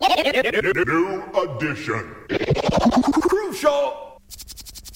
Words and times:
New 0.00 1.22
addition. 1.34 2.14
Crucial. 3.12 4.20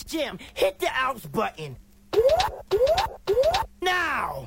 Jim, 0.07 0.39
hit 0.55 0.79
the 0.79 0.89
outs 0.93 1.27
button. 1.27 1.77
Now. 3.81 4.45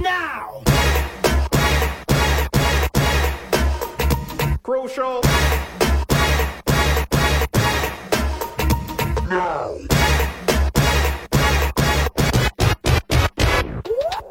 Now. 0.00 0.62
Crucial. 4.62 5.20
Now. 9.28 9.76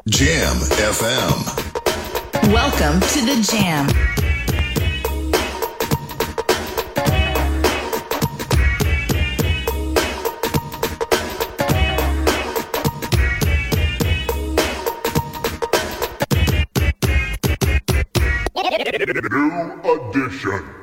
Jam 0.08 0.56
FM. 0.56 1.57
Welcome 2.48 2.98
to 3.00 3.26
the 3.26 3.42
Jam. 3.42 3.86
New 19.30 19.82
edition. 19.92 20.77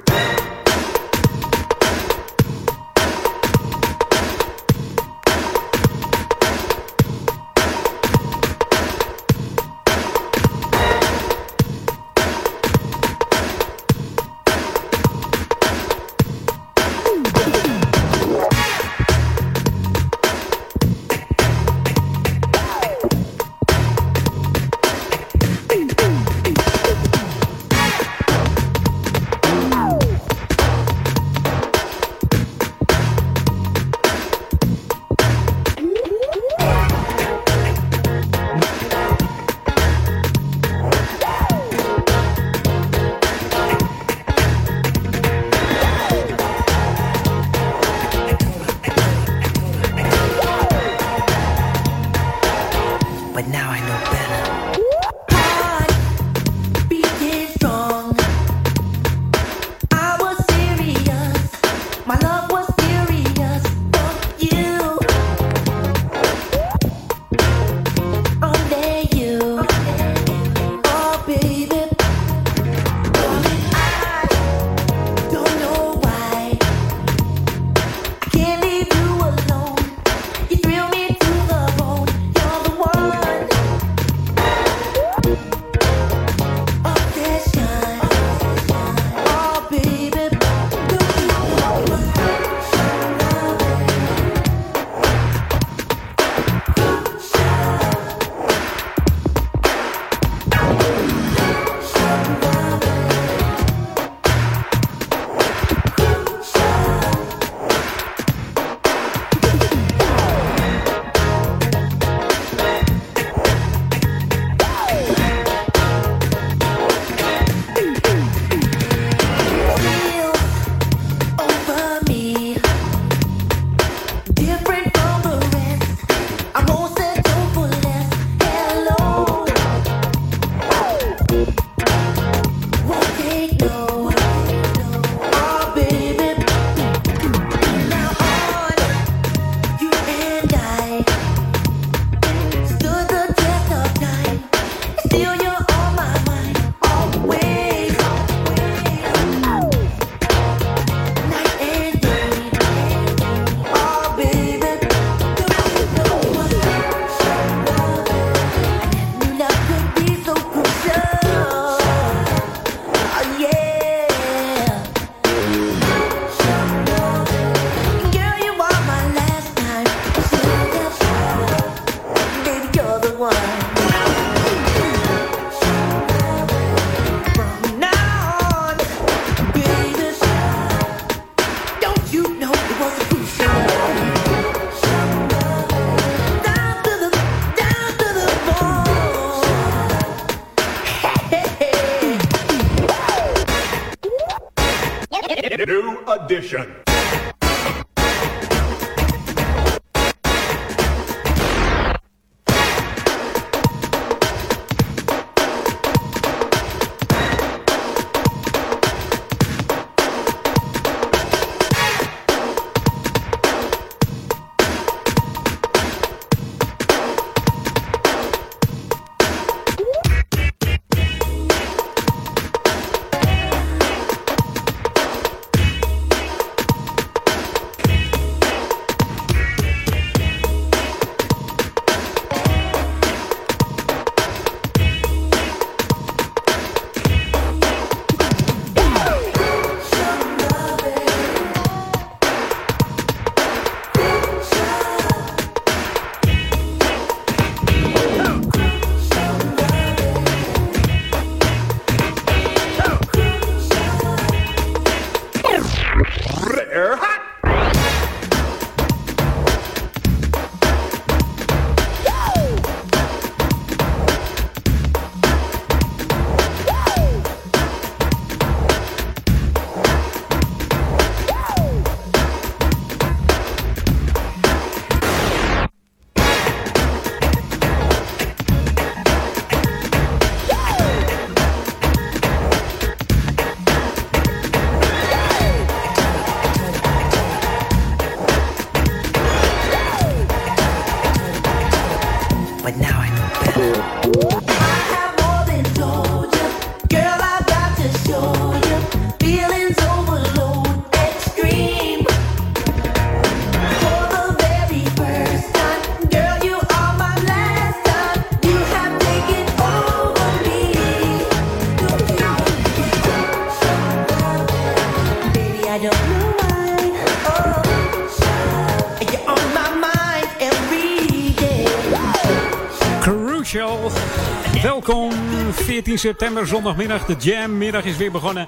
Welkom. 325.86 325.93
14 325.93 325.98
september, 325.98 326.48
zondagmiddag. 326.48 327.05
De 327.05 327.15
Jam-middag 327.20 327.84
is 327.84 327.98
weer 327.98 328.12
begonnen. 328.12 328.48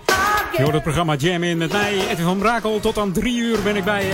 Je 0.55 0.61
hoort 0.61 0.73
het 0.73 0.83
programma 0.83 1.15
Jam 1.15 1.43
in 1.43 1.57
met 1.57 1.71
mij, 1.71 1.93
Edwin 2.09 2.25
van 2.25 2.37
Brakel. 2.37 2.79
Tot 2.79 2.97
aan 2.97 3.11
3 3.11 3.37
uur 3.37 3.61
ben 3.63 3.75
ik 3.75 3.83
bij 3.83 4.05
je. 4.05 4.13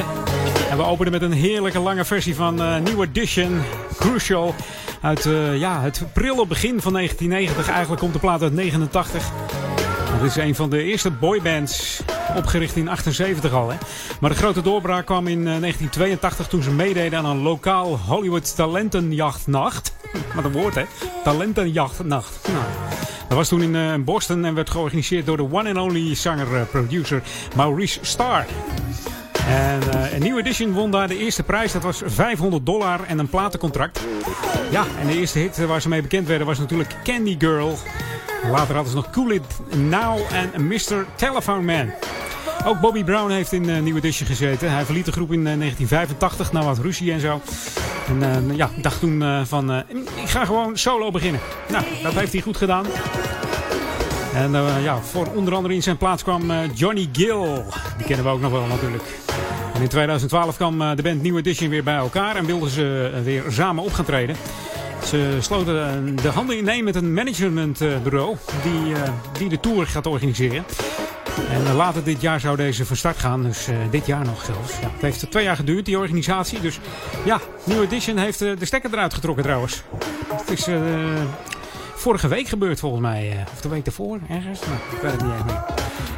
En 0.70 0.78
we 0.78 0.84
openen 0.84 1.12
met 1.12 1.22
een 1.22 1.32
heerlijke 1.32 1.80
lange 1.80 2.06
versie 2.06 2.36
van 2.36 2.62
uh, 2.62 2.78
New 2.78 3.02
Edition, 3.02 3.62
Crucial. 3.98 4.56
Uit 5.02 5.26
uh, 5.26 5.58
ja, 5.60 5.82
het 5.82 6.04
prille 6.14 6.48
begin 6.48 6.82
van 6.82 6.94
1990. 6.94 7.70
Eigenlijk 7.70 8.02
komt 8.02 8.14
de 8.14 8.20
plaat 8.20 8.42
uit 8.42 8.54
89. 8.54 9.32
Het 10.12 10.32
is 10.32 10.36
een 10.36 10.56
van 10.56 10.70
de 10.70 10.84
eerste 10.84 11.12
boybands, 11.12 12.02
opgericht 12.36 12.76
in 12.76 12.88
78 12.88 13.54
al. 13.54 13.70
Hè? 13.70 13.78
Maar 14.20 14.30
de 14.30 14.36
grote 14.36 14.62
doorbraak 14.62 15.06
kwam 15.06 15.28
in 15.28 15.44
1982 15.44 16.48
toen 16.48 16.64
ze 16.64 16.72
meededen 16.72 17.20
aan 17.20 17.26
een 17.26 17.42
lokaal 17.42 17.98
Hollywood 17.98 18.56
talentenjachtnacht. 18.56 19.94
Wat 20.36 20.44
een 20.44 20.52
woord 20.52 20.76
hè, 20.76 20.84
talentenjachtnacht. 21.24 22.48
Nou, 22.48 22.93
dat 23.34 23.42
was 23.42 23.60
toen 23.60 23.76
in 23.76 23.76
uh, 23.76 23.94
Boston 24.06 24.46
en 24.46 24.54
werd 24.54 24.70
georganiseerd 24.70 25.26
door 25.26 25.38
de 25.38 25.48
one 25.52 25.70
and 25.70 25.78
only 25.78 26.16
zanger-producer 26.16 27.24
Maurice 27.56 28.00
Starr. 28.02 28.46
En 29.48 29.80
uh, 29.94 30.14
een 30.14 30.20
New 30.20 30.38
Edition 30.38 30.72
won 30.72 30.92
daar 30.92 31.08
de 31.08 31.18
eerste 31.18 31.44
prijs. 31.44 31.72
Dat 31.72 31.84
was 31.84 32.02
500 32.06 32.66
dollar 32.66 33.00
en 33.08 33.20
een 33.20 33.28
platencontract. 33.28 34.00
Ja, 34.72 34.86
en 35.00 35.08
de 35.08 35.18
eerste 35.18 35.40
hit 35.40 35.66
waar 35.66 35.82
ze 35.82 35.90
mee 35.90 36.02
bekend 36.02 36.28
werden 36.28 36.48
was 36.48 36.60
natuurlijk 36.60 36.96
Candy 37.04 37.36
Girl. 37.40 37.78
Later 38.52 38.76
hadden 38.76 38.92
ze 38.92 38.96
nog 38.96 39.10
Cool 39.10 39.32
It 39.32 39.60
Now 39.76 40.20
en 40.32 40.68
Mr. 40.68 41.06
Telephone 41.16 41.62
Man. 41.62 41.92
Ook 42.66 42.80
Bobby 42.80 43.04
Brown 43.04 43.32
heeft 43.32 43.52
in 43.52 43.70
uh, 43.70 43.80
New 43.80 43.98
Edition 43.98 44.28
gezeten. 44.28 44.72
Hij 44.72 44.86
verliet 44.86 45.06
de 45.06 45.12
groep 45.12 45.32
in 45.32 45.40
uh, 45.40 45.46
1985 45.46 46.52
na 46.52 46.64
wat 46.64 46.78
ruzie 46.78 47.12
en 47.12 47.20
zo. 47.20 47.42
En 48.08 48.48
uh, 48.50 48.58
ja, 48.58 48.70
dacht 48.82 49.00
toen 49.00 49.46
van, 49.46 49.84
ik 50.16 50.30
ga 50.30 50.46
gewoon 50.46 50.78
solo 50.78 51.12
beginnen. 51.12 51.42
Nou, 51.70 51.84
dat 52.04 52.14
heeft 52.14 52.34
hij 52.34 52.42
goed 52.42 52.58
gedaan. 52.58 52.86
En 54.34 54.52
ja, 54.82 55.02
voor 55.02 55.28
onder 55.36 55.56
andere 55.56 55.74
in 55.74 55.84
zijn 55.84 55.98
plaats 55.98 56.24
kwam 56.24 56.52
Johnny 56.74 57.10
Gill. 57.12 57.64
Die 57.98 58.06
kennen 58.06 58.26
we 58.26 58.32
ook 58.32 58.42
nog 58.42 58.52
wel 58.52 58.66
natuurlijk. 58.66 59.04
En 59.74 59.82
in 59.82 59.88
2012 59.88 60.56
kwam 60.56 60.96
de 60.96 61.02
band 61.02 61.24
New 61.24 61.38
Edition 61.38 61.70
weer 61.70 61.84
bij 61.84 61.96
elkaar 61.96 62.36
en 62.36 62.46
wilden 62.46 62.70
ze 62.70 63.12
weer 63.24 63.44
samen 63.50 63.84
op 63.84 63.94
gaan 63.94 64.06
treden. 64.06 64.36
Ze 65.06 65.38
sloten 65.40 66.16
de 66.22 66.30
handen 66.30 66.58
ineen 66.58 66.84
met 66.84 66.96
een 66.96 67.14
managementbureau 67.14 68.36
die, 68.64 68.94
die 69.38 69.50
de 69.50 69.60
tour 69.60 69.88
gaat 69.88 70.08
organiseren. 70.08 70.66
En 71.50 71.76
later 71.76 72.04
dit 72.04 72.22
jaar 72.22 72.40
zou 72.40 72.56
deze 72.56 72.86
van 72.86 72.96
start 72.96 73.18
gaan. 73.18 73.44
Dus 73.44 73.68
dit 73.90 74.06
jaar 74.06 74.26
nog 74.26 74.44
zelfs. 74.46 74.80
Ja, 74.82 74.90
het 74.94 75.02
heeft 75.02 75.32
twee 75.32 75.44
jaar 75.44 75.56
geduurd, 75.56 75.86
die 75.86 75.98
organisatie. 75.98 76.60
Dus 76.60 76.80
ja, 77.26 77.40
New 77.64 77.82
Edition 77.82 78.18
heeft 78.18 78.40
de 78.40 78.66
stekker 78.66 78.94
eruit 78.94 79.14
getrokken 79.14 79.44
trouwens. 79.44 79.84
Het 80.36 80.52
is 80.52 80.68
vorige 82.04 82.28
week 82.28 82.48
gebeurd 82.48 82.80
volgens 82.80 83.02
mij. 83.02 83.46
of 83.54 83.62
de 83.62 83.70
week 83.70 83.86
ervoor, 83.86 84.20
ergens. 84.30 84.60
Nou, 84.60 84.74
ik 84.92 84.98
weet 85.02 85.12
het 85.12 85.22
niet 85.22 85.32
eens 85.32 85.44
meer. 85.44 85.64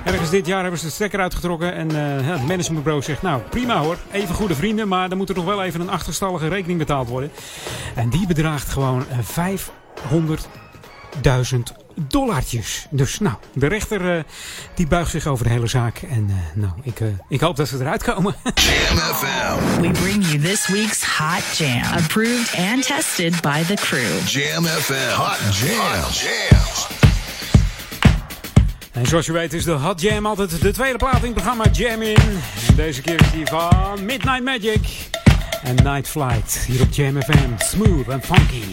Ergens 0.06 0.30
dit 0.30 0.46
jaar 0.46 0.62
hebben 0.62 0.80
ze 0.80 0.86
de 0.86 0.92
stekker 0.92 1.20
uitgetrokken. 1.20 1.74
En 1.74 1.96
het 2.26 2.48
managementbureau 2.48 3.04
zegt, 3.04 3.22
nou 3.22 3.42
prima 3.42 3.82
hoor. 3.82 3.98
Even 4.12 4.36
goede 4.36 4.56
vrienden, 4.56 4.88
maar 4.88 5.10
dan 5.10 5.18
moet 5.18 5.30
er 5.30 5.36
nog 5.36 5.46
wel 5.46 5.64
even 5.64 5.82
een 5.82 5.90
achterstallige 5.90 6.48
rekening 6.48 6.80
betaald 6.80 7.08
worden. 7.08 7.32
En 7.96 8.10
die 8.10 8.28
bedraagt 8.28 8.70
gewoon 8.70 9.06
500.000 9.06 11.85
dollartjes. 11.95 12.88
Dus 12.89 13.19
nou, 13.19 13.36
de 13.53 13.68
rechter 13.68 14.18
uh, 14.18 14.24
die 14.74 14.88
buigt 14.88 15.12
zich 15.12 15.25
over 15.25 15.45
de 15.45 15.51
hele 15.51 15.68
zaak. 15.68 15.97
En 15.97 16.27
uh, 16.30 16.36
nou, 16.53 16.74
ik, 16.83 17.00
uh, 17.00 17.07
ik 17.30 17.39
hoop 17.39 17.56
dat 17.56 17.68
ze 17.68 17.77
eruit 17.80 18.03
komen. 18.03 18.36
Jam 18.44 18.97
FM. 18.97 19.81
We 19.81 19.89
bring 19.92 20.25
you 20.25 20.39
this 20.39 20.68
week's 20.68 21.03
Hot 21.18 21.57
Jam. 21.57 21.94
Approved 21.97 22.56
and 22.57 22.86
tested 22.86 23.42
by 23.42 23.63
the 23.63 23.74
crew. 23.74 24.27
Jam 24.27 24.65
FM. 24.65 25.15
Hot 25.15 25.38
Jams. 25.59 26.25
Hot 26.51 26.89
En 28.92 29.06
zoals 29.06 29.25
je 29.25 29.31
weet 29.31 29.53
is 29.53 29.63
de 29.63 29.71
Hot 29.71 30.01
Jam 30.01 30.25
altijd 30.25 30.62
de 30.62 30.71
tweede 30.71 30.97
plaat 30.97 31.18
in 31.18 31.24
het 31.24 31.33
programma 31.33 31.65
Jam 31.71 32.01
In. 32.01 32.15
En 32.68 32.75
deze 32.75 33.01
keer 33.01 33.21
is 33.21 33.31
die 33.31 33.45
van 33.45 34.06
Midnight 34.06 34.44
Magic 34.44 35.09
en 35.63 35.75
Night 35.75 36.07
Flight. 36.07 36.65
Hier 36.68 36.81
op 36.81 36.92
Jam 36.92 37.21
FM. 37.21 37.50
Smooth 37.57 38.07
en 38.07 38.21
funky. 38.21 38.63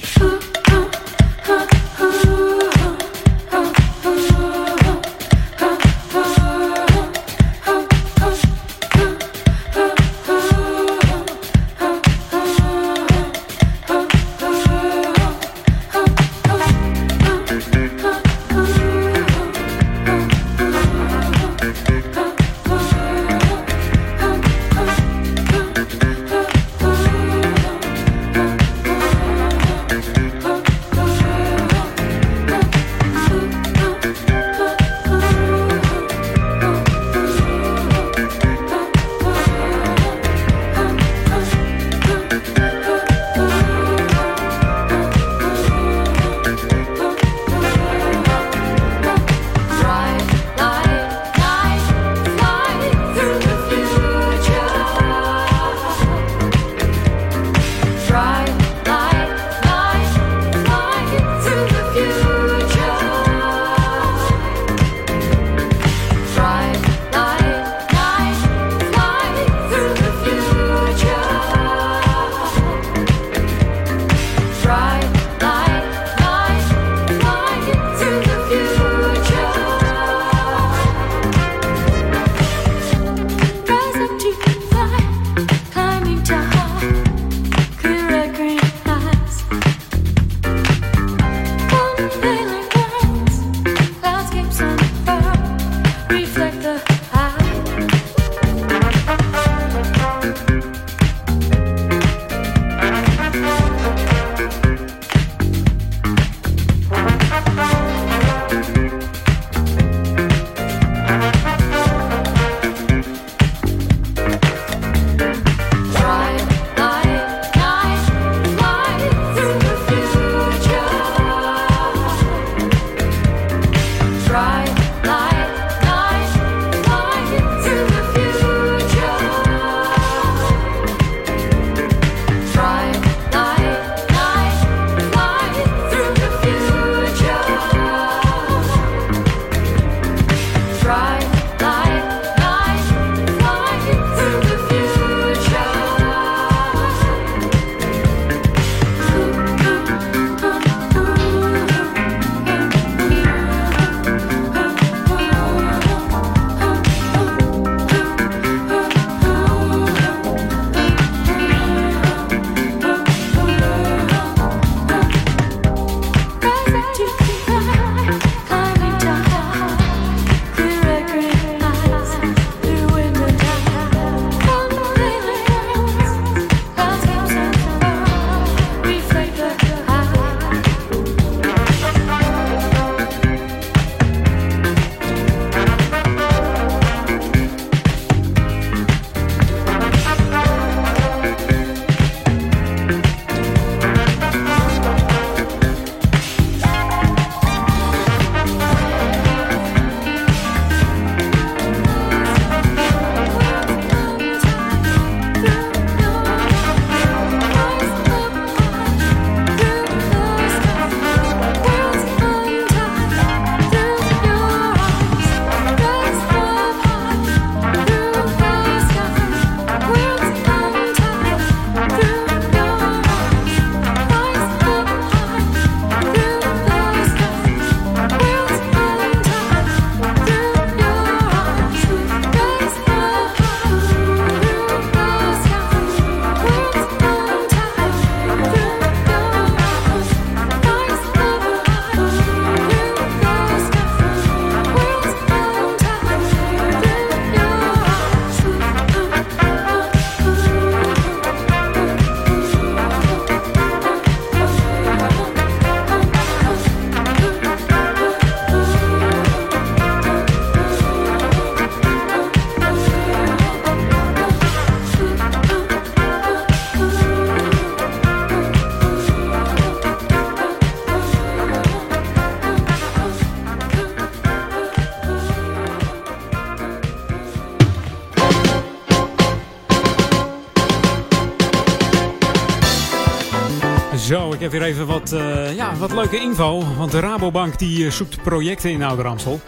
Heb 284.42 284.60
weer 284.60 284.62
even 284.62 284.86
wat, 284.86 285.12
eh, 285.12 285.54
ja, 285.56 285.76
wat 285.76 285.92
leuke 285.92 286.20
info. 286.20 286.62
Want 286.76 286.90
de 286.90 287.00
Rabobank 287.00 287.58
die 287.58 287.86
eh, 287.86 287.90
zoekt 287.90 288.22
projecten 288.22 288.70
in 288.70 288.82
Ouder 288.82 289.06
Amstel. 289.06 289.40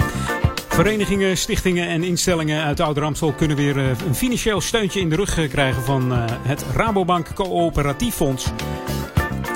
Verenigingen, 0.69 1.37
stichtingen 1.37 1.89
en 1.89 2.03
instellingen 2.03 2.65
uit 2.65 2.81
Ouder 2.81 3.05
Amstel 3.05 3.33
kunnen 3.33 3.57
weer 3.57 3.79
eh, 3.79 3.89
een 4.07 4.15
financieel 4.15 4.61
steuntje 4.61 5.01
in 5.01 5.09
de 5.09 5.17
rug 5.17 5.49
krijgen 5.49 5.83
van 5.83 6.13
het 6.43 6.65
Rabobank 6.75 7.35
Coöperatief 7.35 8.15
Fonds. 8.15 8.47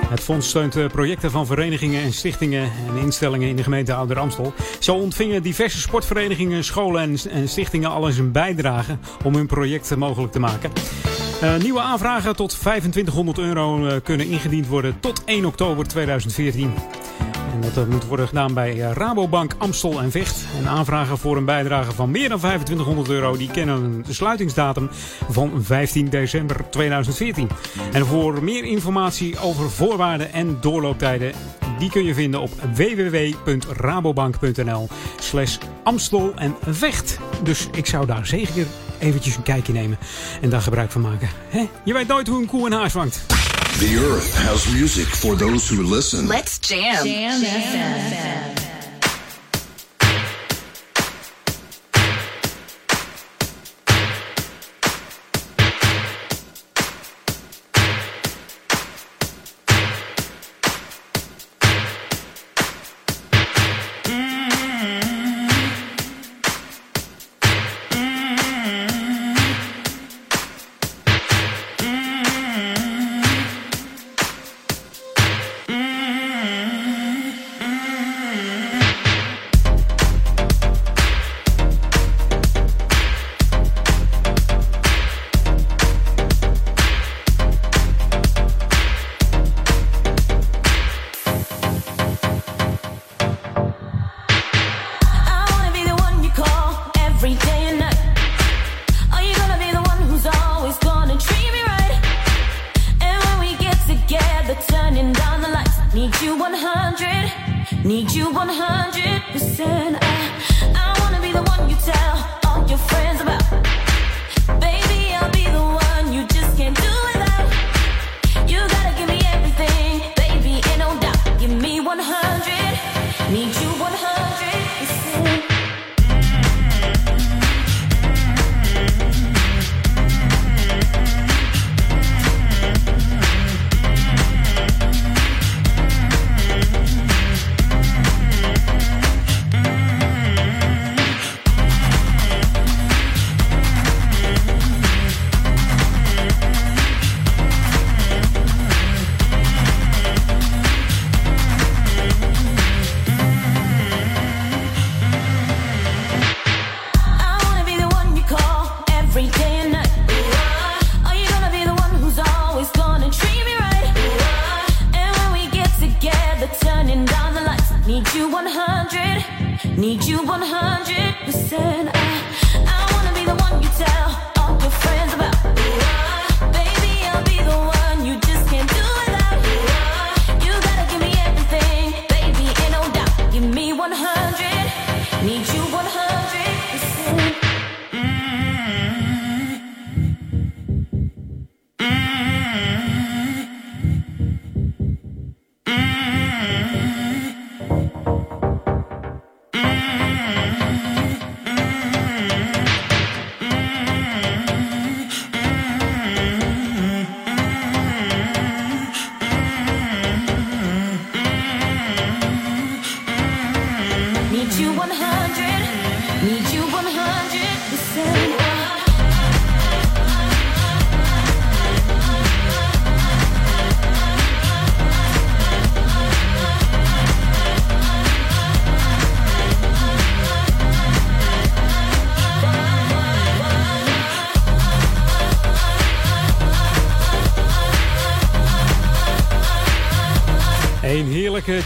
Het 0.08 0.20
fonds 0.20 0.48
steunt 0.48 0.88
projecten 0.88 1.30
van 1.30 1.46
verenigingen 1.46 2.02
en 2.02 2.12
stichtingen 2.12 2.62
en 2.62 2.96
instellingen 2.96 3.48
in 3.48 3.56
de 3.56 3.62
gemeente 3.62 3.94
Ouder 3.94 4.18
Amstel. 4.18 4.52
Zo 4.78 4.94
ontvingen 4.94 5.42
diverse 5.42 5.80
sportverenigingen, 5.80 6.64
scholen 6.64 7.02
en, 7.02 7.16
en 7.30 7.48
stichtingen 7.48 7.90
al 7.90 8.06
eens 8.06 8.18
een 8.18 8.32
bijdrage 8.32 8.98
om 9.24 9.34
hun 9.34 9.46
project 9.46 9.96
mogelijk 9.96 10.32
te 10.32 10.40
maken. 10.40 10.70
Eh, 11.40 11.56
nieuwe 11.56 11.80
aanvragen 11.80 12.36
tot 12.36 12.60
2500 12.60 13.38
euro 13.38 13.86
eh, 13.86 13.96
kunnen 14.02 14.26
ingediend 14.26 14.66
worden 14.66 15.00
tot 15.00 15.24
1 15.24 15.44
oktober 15.44 15.88
2014. 15.88 16.72
En 17.52 17.60
dat 17.60 17.76
eh, 17.76 17.84
moet 17.90 18.06
worden 18.06 18.28
gedaan 18.28 18.54
bij 18.54 18.76
Rabobank 18.76 19.54
Amstel 19.58 20.00
en 20.00 20.10
Vecht. 20.10 20.46
En 20.58 20.68
aanvragen 20.68 21.18
voor 21.18 21.36
een 21.36 21.44
bijdrage 21.44 21.92
van 21.92 22.10
meer 22.10 22.28
dan 22.28 22.38
2500 22.38 23.08
euro... 23.08 23.36
die 23.36 23.50
kennen 23.50 23.82
een 23.82 24.04
sluitingsdatum 24.08 24.88
van 25.30 25.64
15 25.64 26.08
december 26.08 26.70
2014. 26.70 27.48
En 27.92 28.06
voor 28.06 28.44
meer 28.44 28.64
informatie 28.64 29.38
over 29.38 29.70
voorwaarden 29.70 30.32
en 30.32 30.58
doorlooptijden... 30.60 31.32
die 31.78 31.90
kun 31.90 32.04
je 32.04 32.14
vinden 32.14 32.40
op 32.40 32.50
www.rabobank.nl 32.74 34.88
slash 35.20 35.58
Amstel 35.82 36.32
en 36.36 36.56
Vecht. 36.66 37.18
Dus 37.42 37.68
ik 37.72 37.86
zou 37.86 38.06
daar 38.06 38.26
zeker 38.26 38.66
eventjes 38.98 39.36
een 39.36 39.42
kijkje 39.42 39.72
nemen 39.72 39.98
en 40.40 40.50
daar 40.50 40.62
gebruik 40.62 40.90
van 40.90 41.00
maken. 41.00 41.28
Hè? 41.48 41.68
Je 41.84 41.92
weet 41.92 42.08
nooit 42.08 42.26
hoe 42.26 42.40
een 42.40 42.46
koe 42.46 42.66
een 42.66 42.72
haas 42.72 42.92
vangt. 42.92 43.20
The 43.78 44.08
earth 44.10 44.34
has 44.34 44.66
music 44.66 45.06
for 45.06 45.36
those 45.36 45.74
who 45.74 45.94
listen. 45.94 46.26
Let's 46.26 46.58
jam. 46.60 47.06
Jam. 47.06 47.42
I 47.42 48.67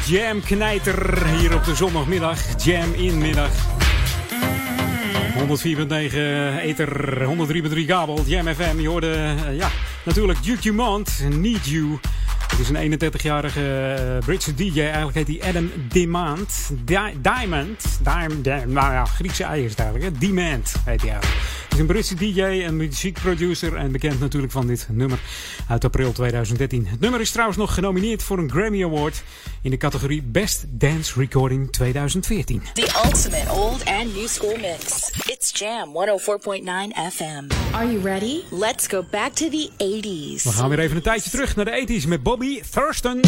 heerlijke 0.02 0.48
jam-knijter 0.48 1.26
hier 1.26 1.54
op 1.54 1.64
de 1.64 1.74
zondagmiddag. 1.74 2.64
Jam-in-middag. 2.64 3.50
104.9 5.38 6.58
Ether, 6.60 7.24
103.3 7.74 7.84
kabel, 7.86 8.22
Jam 8.26 8.46
FM. 8.54 8.80
Je 8.80 8.88
hoorde, 8.88 9.12
eh, 9.12 9.56
ja, 9.56 9.70
natuurlijk 10.04 10.42
Duke 10.44 10.62
Dumont, 10.62 11.24
Need 11.30 11.66
You. 11.66 11.98
Het 12.62 12.70
is 12.70 13.00
een 13.00 13.10
31-jarige 13.12 13.94
eh, 14.18 14.24
Britse 14.26 14.54
DJ. 14.54 14.80
Eigenlijk 14.80 15.14
heet 15.14 15.40
hij 15.40 15.48
Adam 15.48 15.70
Demand. 15.88 16.70
Di- 16.84 17.20
Diamond. 17.22 17.98
Diamond. 18.02 18.44
Nou 18.66 18.92
ja, 18.92 19.04
Griekse 19.04 19.44
ei 19.44 19.64
is 19.64 19.70
het 19.70 19.78
eigenlijk. 19.80 20.12
Hè? 20.12 20.18
Demand 20.26 20.72
heet 20.84 21.00
hij 21.00 21.10
eigenlijk. 21.10 21.40
Hij 21.68 21.70
is 21.70 21.78
een 21.78 21.86
Britse 21.86 22.14
DJ 22.14 22.42
en 22.42 22.76
muziekproducer. 22.76 23.76
En 23.76 23.92
bekend 23.92 24.20
natuurlijk 24.20 24.52
van 24.52 24.66
dit 24.66 24.86
nummer 24.90 25.18
uit 25.68 25.84
april 25.84 26.12
2013. 26.12 26.86
Het 26.86 27.00
nummer 27.00 27.20
is 27.20 27.30
trouwens 27.30 27.58
nog 27.58 27.74
genomineerd 27.74 28.22
voor 28.22 28.38
een 28.38 28.50
Grammy 28.50 28.84
Award. 28.84 29.22
In 29.62 29.70
de 29.70 29.76
categorie 29.76 30.22
Best 30.22 30.64
Dance 30.68 31.18
Recording 31.20 31.72
2014. 31.72 32.62
The 32.74 33.02
ultimate 33.04 33.50
old 33.50 33.84
and 33.84 34.14
new 34.14 34.26
school 34.26 34.56
mix. 34.60 35.10
It's 35.26 35.58
Jam 35.58 35.88
104.9 35.88 37.12
FM. 37.12 37.74
Are 37.74 37.92
you 37.92 38.00
ready? 38.02 38.40
Let's 38.50 38.86
go 38.86 39.04
back 39.10 39.32
to 39.32 39.48
the 39.48 39.70
80s. 39.78 40.42
We 40.42 40.50
gaan 40.52 40.68
weer 40.68 40.78
even 40.78 40.96
een 40.96 41.02
tijdje 41.02 41.30
terug 41.30 41.56
naar 41.56 41.64
de 41.64 42.00
80s 42.02 42.08
met 42.08 42.22
Bobby 42.22 42.51
Thurston. 42.60 43.22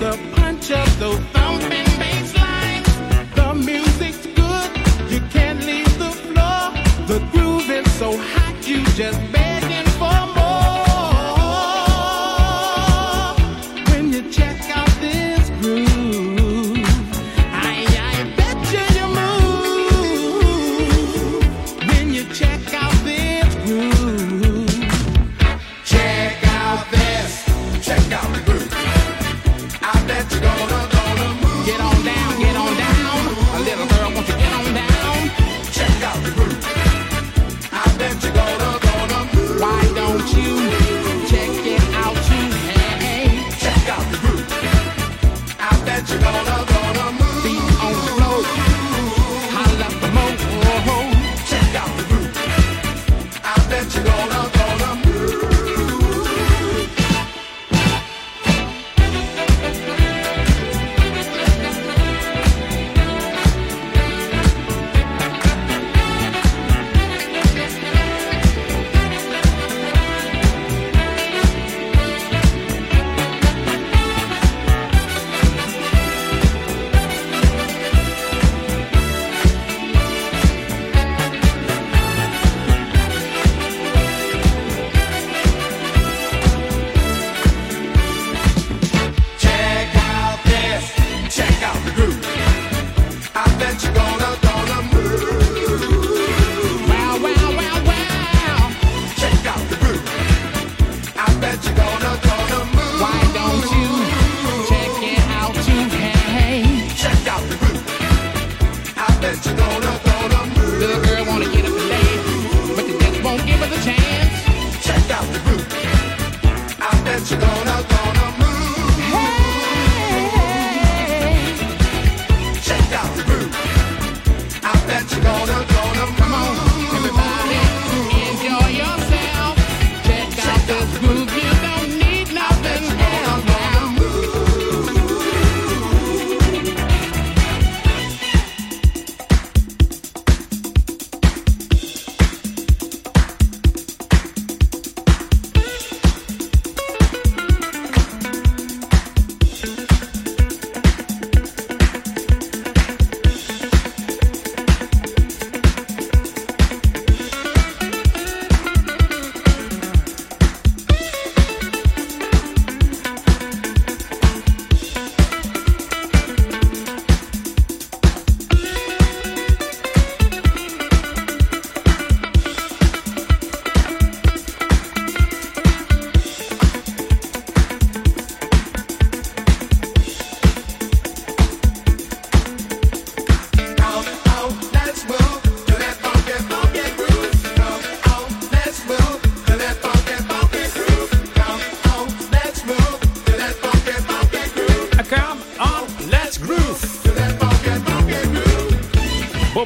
the 0.00 0.18
punch 0.34 0.70
of 0.70 0.98
the 0.98 1.10
thumping 1.34 1.90
bass 2.00 2.34
line. 2.34 2.82
The 3.34 3.52
music's 3.54 4.24
good, 4.28 4.70
you 5.12 5.20
can't 5.28 5.62
leave 5.66 5.92
the 5.98 6.10
floor. 6.10 6.72
The 7.06 7.18
groove 7.32 7.68
is 7.68 7.92
so 7.98 8.16
hot, 8.16 8.66
you 8.66 8.82
just 8.96 9.20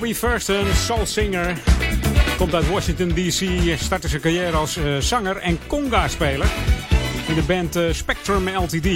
Bobby 0.05 0.19
Thurston, 0.19 0.67
soul 0.75 1.07
singer. 1.07 1.57
Komt 2.37 2.55
uit 2.55 2.69
Washington 2.69 3.09
D.C. 3.09 3.75
Startte 3.79 4.09
zijn 4.09 4.21
carrière 4.21 4.57
als 4.57 4.77
uh, 4.77 4.97
zanger 4.99 5.37
en 5.37 5.59
conga-speler. 5.67 6.47
In 7.29 7.35
de 7.35 7.43
band 7.43 7.77
uh, 7.77 7.93
Spectrum 7.93 8.49
LTD. 8.49 8.87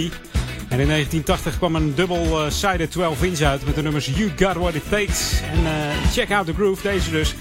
En 0.69 0.81
in 0.81 0.87
1980 0.87 1.57
kwam 1.59 1.75
een 1.75 1.95
dubbel-sided 1.95 2.97
12-inch 2.99 3.43
uit 3.43 3.65
met 3.65 3.75
de 3.75 3.83
nummers 3.83 4.07
You 4.07 4.31
Got 4.37 4.55
What 4.55 4.75
It 4.75 4.83
Takes 4.89 5.41
en 5.41 5.67
Check 6.13 6.33
Out 6.33 6.47
The 6.47 6.55
Groove, 6.55 6.89
deze 6.89 7.11
dus. 7.11 7.35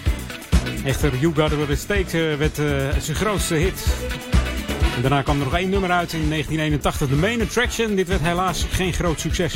Echter, 0.86 1.18
You 1.20 1.34
Got 1.36 1.52
What 1.52 1.70
It 1.70 1.88
Takes 1.88 2.12
werd 2.38 2.56
zijn 3.04 3.18
grootste 3.18 3.56
hit. 3.56 3.86
En 4.96 5.02
daarna 5.02 5.22
kwam 5.22 5.40
er 5.40 5.44
nog 5.44 5.56
één 5.56 5.70
nummer 5.70 5.92
uit 5.92 6.14
in 6.14 6.30
1981, 6.30 7.08
The 7.08 7.16
Main 7.16 7.42
Attraction. 7.42 7.96
Dit 7.96 8.08
werd 8.08 8.22
helaas 8.22 8.66
geen 8.70 8.94
groot 8.94 9.20
succes. 9.20 9.56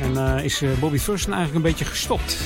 En 0.00 0.44
is 0.44 0.62
Bobby 0.80 0.98
Thurston 0.98 1.32
eigenlijk 1.32 1.64
een 1.64 1.70
beetje 1.70 1.84
gestopt. 1.84 2.36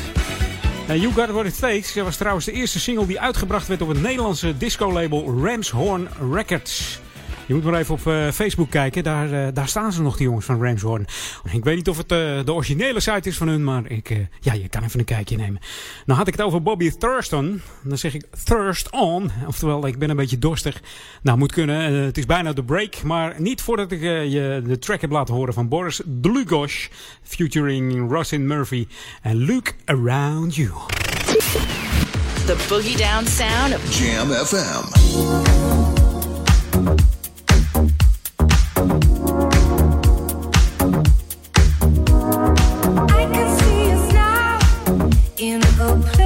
Uh, 0.88 0.94
you 0.94 1.12
Got 1.12 1.30
What 1.30 1.46
It 1.46 1.58
Takes 1.58 1.94
was 1.94 2.16
trouwens 2.16 2.44
de 2.44 2.52
eerste 2.52 2.80
single 2.80 3.06
die 3.06 3.20
uitgebracht 3.20 3.68
werd 3.68 3.82
op 3.82 3.88
het 3.88 4.00
Nederlandse 4.02 4.56
disco-label 4.56 5.24
Ramshorn 5.42 6.08
Records. 6.32 7.00
Je 7.48 7.54
moet 7.54 7.64
maar 7.64 7.80
even 7.80 7.94
op 7.94 8.06
uh, 8.06 8.30
Facebook 8.30 8.70
kijken. 8.70 9.02
Daar, 9.02 9.32
uh, 9.32 9.46
daar 9.52 9.68
staan 9.68 9.92
ze 9.92 10.02
nog, 10.02 10.16
die 10.16 10.26
jongens 10.26 10.44
van 10.44 10.64
Ramshorn. 10.64 11.06
Ik 11.52 11.64
weet 11.64 11.76
niet 11.76 11.88
of 11.88 11.96
het 11.96 12.12
uh, 12.12 12.44
de 12.44 12.52
originele 12.52 13.00
site 13.00 13.28
is 13.28 13.36
van 13.36 13.48
hun, 13.48 13.64
maar 13.64 13.90
ik, 13.90 14.08
ja, 14.40 14.52
je 14.52 14.68
kan 14.68 14.82
even 14.84 14.98
een 14.98 15.04
kijkje 15.04 15.36
nemen. 15.36 15.60
Nou 16.06 16.18
had 16.18 16.28
ik 16.28 16.34
het 16.36 16.42
over 16.42 16.62
Bobby 16.62 16.90
Thurston. 16.90 17.60
Dan 17.82 17.98
zeg 17.98 18.14
ik 18.14 18.24
Thirst 18.44 18.90
On. 18.90 19.30
Oftewel, 19.46 19.86
ik 19.86 19.98
ben 19.98 20.10
een 20.10 20.16
beetje 20.16 20.38
dorstig. 20.38 20.82
Nou, 21.22 21.38
moet 21.38 21.52
kunnen. 21.52 21.92
het 21.92 22.18
is 22.18 22.26
bijna 22.26 22.52
de 22.52 22.64
break. 22.64 23.02
Maar 23.02 23.34
niet 23.38 23.60
voordat 23.60 23.92
ik 23.92 24.00
je 24.00 24.62
de 24.66 24.78
track 24.78 25.00
heb 25.00 25.10
laten 25.10 25.34
horen 25.34 25.54
van 25.54 25.68
Boris 25.68 26.00
Dlugosch. 26.20 26.88
Featuring 27.22 28.10
Rosin 28.10 28.46
Murphy. 28.46 28.86
En 29.22 29.46
Look 29.46 29.74
Around 29.84 30.54
You. 30.54 30.70
The 32.46 32.64
boogie 32.68 32.96
down 32.96 33.26
sound 33.26 33.74
of 33.74 33.98
Jam 33.98 34.30
FM. 34.30 34.86
In 45.88 46.17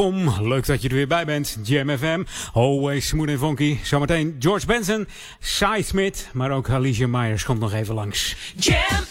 Welkom, 0.00 0.48
leuk 0.48 0.66
dat 0.66 0.82
je 0.82 0.88
er 0.88 0.94
weer 0.94 1.06
bij 1.06 1.24
bent. 1.24 1.58
Jam 1.62 1.98
FM, 1.98 2.22
always 2.52 3.08
smooth 3.08 3.28
en 3.28 3.38
funky. 3.38 3.78
Zometeen 3.82 4.36
George 4.38 4.66
Benson, 4.66 5.08
Cy 5.40 5.82
Smith, 5.84 6.28
maar 6.32 6.50
ook 6.50 6.70
Alicia 6.70 7.06
Myers 7.06 7.44
komt 7.44 7.60
nog 7.60 7.72
even 7.72 7.94
langs. 7.94 8.36
Jam. 8.56 9.08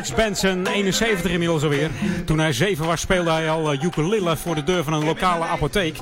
George 0.00 0.22
Benson, 0.22 0.66
71 0.66 1.30
inmiddels 1.30 1.62
alweer. 1.62 1.90
Toen 2.24 2.38
hij 2.38 2.52
7 2.52 2.86
was 2.86 3.00
speelde 3.00 3.30
hij 3.30 3.50
al 3.50 3.72
eh, 3.72 3.82
ukulele 3.82 4.36
voor 4.36 4.54
de 4.54 4.62
deur 4.62 4.84
van 4.84 4.92
een 4.92 5.04
lokale 5.04 5.44
apotheek. 5.44 5.96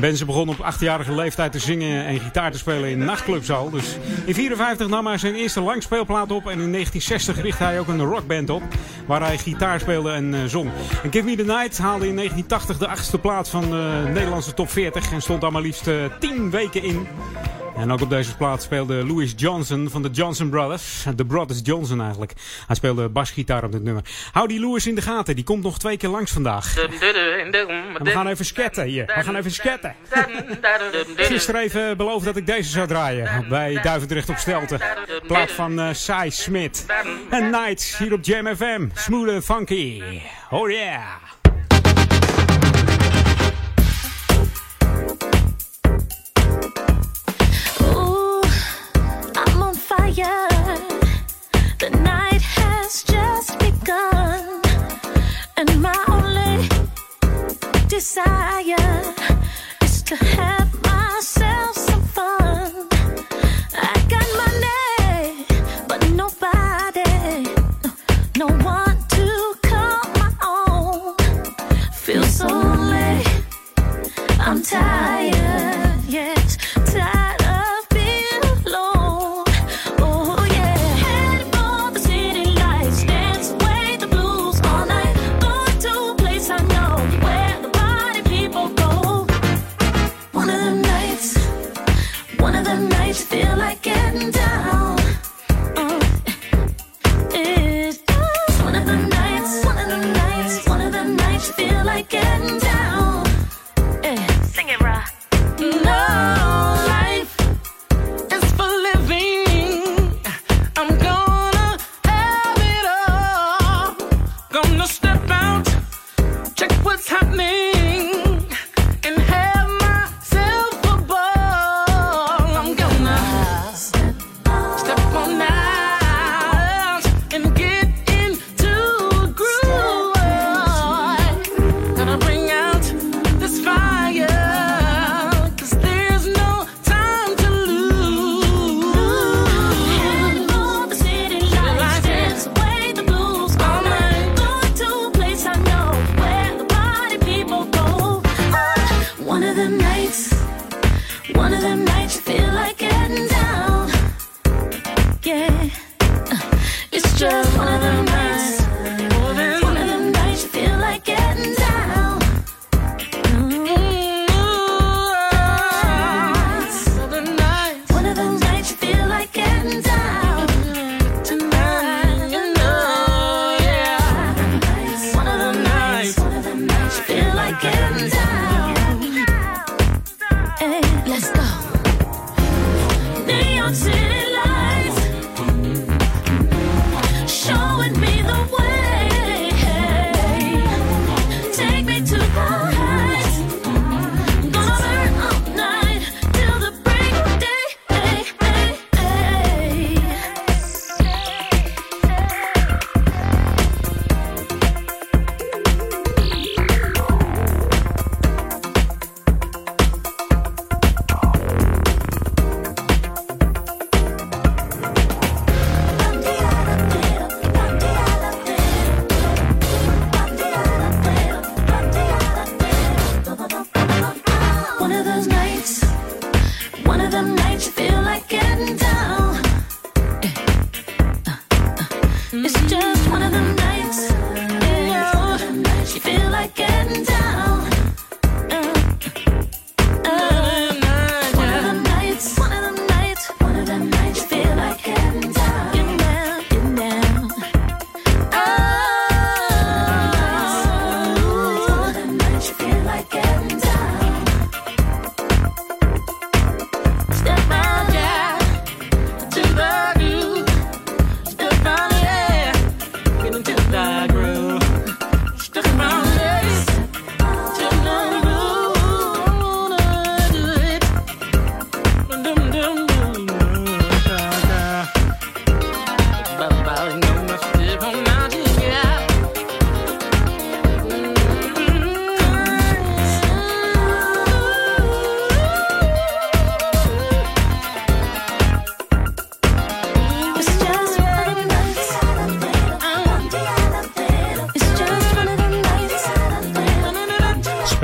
Benson 0.00 0.26
begon 0.26 0.48
op 0.48 0.72
8-jarige 0.74 1.14
leeftijd 1.14 1.52
te 1.52 1.58
zingen 1.58 2.06
en 2.06 2.20
gitaar 2.20 2.50
te 2.50 2.58
spelen 2.58 2.90
in 2.90 3.00
een 3.00 3.50
al. 3.54 3.70
Dus 3.70 3.96
in 4.24 4.34
54 4.34 4.88
nam 4.88 5.06
hij 5.06 5.18
zijn 5.18 5.34
eerste 5.34 5.60
langspeelplaat 5.60 6.30
op 6.30 6.44
en 6.44 6.60
in 6.60 6.72
1960 6.72 7.40
richtte 7.42 7.64
hij 7.64 7.80
ook 7.80 7.88
een 7.88 8.02
rockband 8.02 8.50
op. 8.50 8.62
Waar 9.06 9.22
hij 9.22 9.38
gitaar 9.38 9.80
speelde 9.80 10.10
en 10.10 10.34
eh, 10.34 10.40
zong. 10.46 10.70
En 11.02 11.12
Give 11.12 11.24
Me 11.24 11.36
The 11.36 11.44
Night 11.44 11.78
haalde 11.78 12.08
in 12.08 12.16
1980 12.16 12.78
de 12.78 12.88
achtste 12.88 13.18
plaats 13.18 13.50
van 13.50 13.70
de 13.70 14.02
Nederlandse 14.12 14.54
top 14.54 14.70
40 14.70 15.12
en 15.12 15.22
stond 15.22 15.40
daar 15.40 15.52
maar 15.52 15.62
liefst 15.62 15.90
10 16.18 16.50
weken 16.50 16.82
in. 16.82 17.06
En 17.76 17.92
ook 17.92 18.00
op 18.00 18.10
deze 18.10 18.36
plaats 18.36 18.64
speelde 18.64 19.06
Louis 19.06 19.32
Johnson 19.36 19.88
van 19.90 20.02
de 20.02 20.08
Johnson 20.10 20.48
Brothers. 20.48 21.04
De 21.16 21.26
Brothers 21.26 21.60
Johnson 21.62 22.00
eigenlijk. 22.00 22.32
Hij 22.66 22.76
speelde 22.76 23.08
basgitaar 23.08 23.64
op 23.64 23.72
dit 23.72 23.82
nummer. 23.82 24.02
Hou 24.32 24.48
die 24.48 24.60
Louis 24.60 24.86
in 24.86 24.94
de 24.94 25.02
gaten, 25.02 25.34
die 25.34 25.44
komt 25.44 25.62
nog 25.62 25.78
twee 25.78 25.96
keer 25.96 26.08
langs 26.08 26.32
vandaag. 26.32 26.76
En 26.76 26.90
we 28.02 28.10
gaan 28.10 28.26
even 28.26 28.44
sketten 28.44 28.84
hier. 28.84 29.06
We 29.06 29.22
gaan 29.22 29.36
even 29.36 29.50
sketten. 29.50 29.94
Gisteren 31.16 31.60
even 31.60 31.96
beloofd 31.96 32.24
dat 32.24 32.36
ik 32.36 32.46
deze 32.46 32.70
zou 32.70 32.86
draaien. 32.86 33.48
Bij 33.48 33.80
Duivendrecht 33.82 34.28
op 34.28 34.36
Stelten. 34.36 34.80
Plaat 35.26 35.50
van 35.50 35.78
eh, 35.80 35.88
uh, 35.88 35.94
Sai 35.94 36.30
Smit. 36.30 36.86
En 37.30 37.50
Nights 37.50 37.98
hier 37.98 38.12
op 38.12 38.24
JMFM. 38.24 38.62
FM. 38.62 38.90
Smooth 38.94 39.44
funky. 39.44 40.02
Oh 40.50 40.68
yeah. 40.68 41.21
side. 58.12 58.41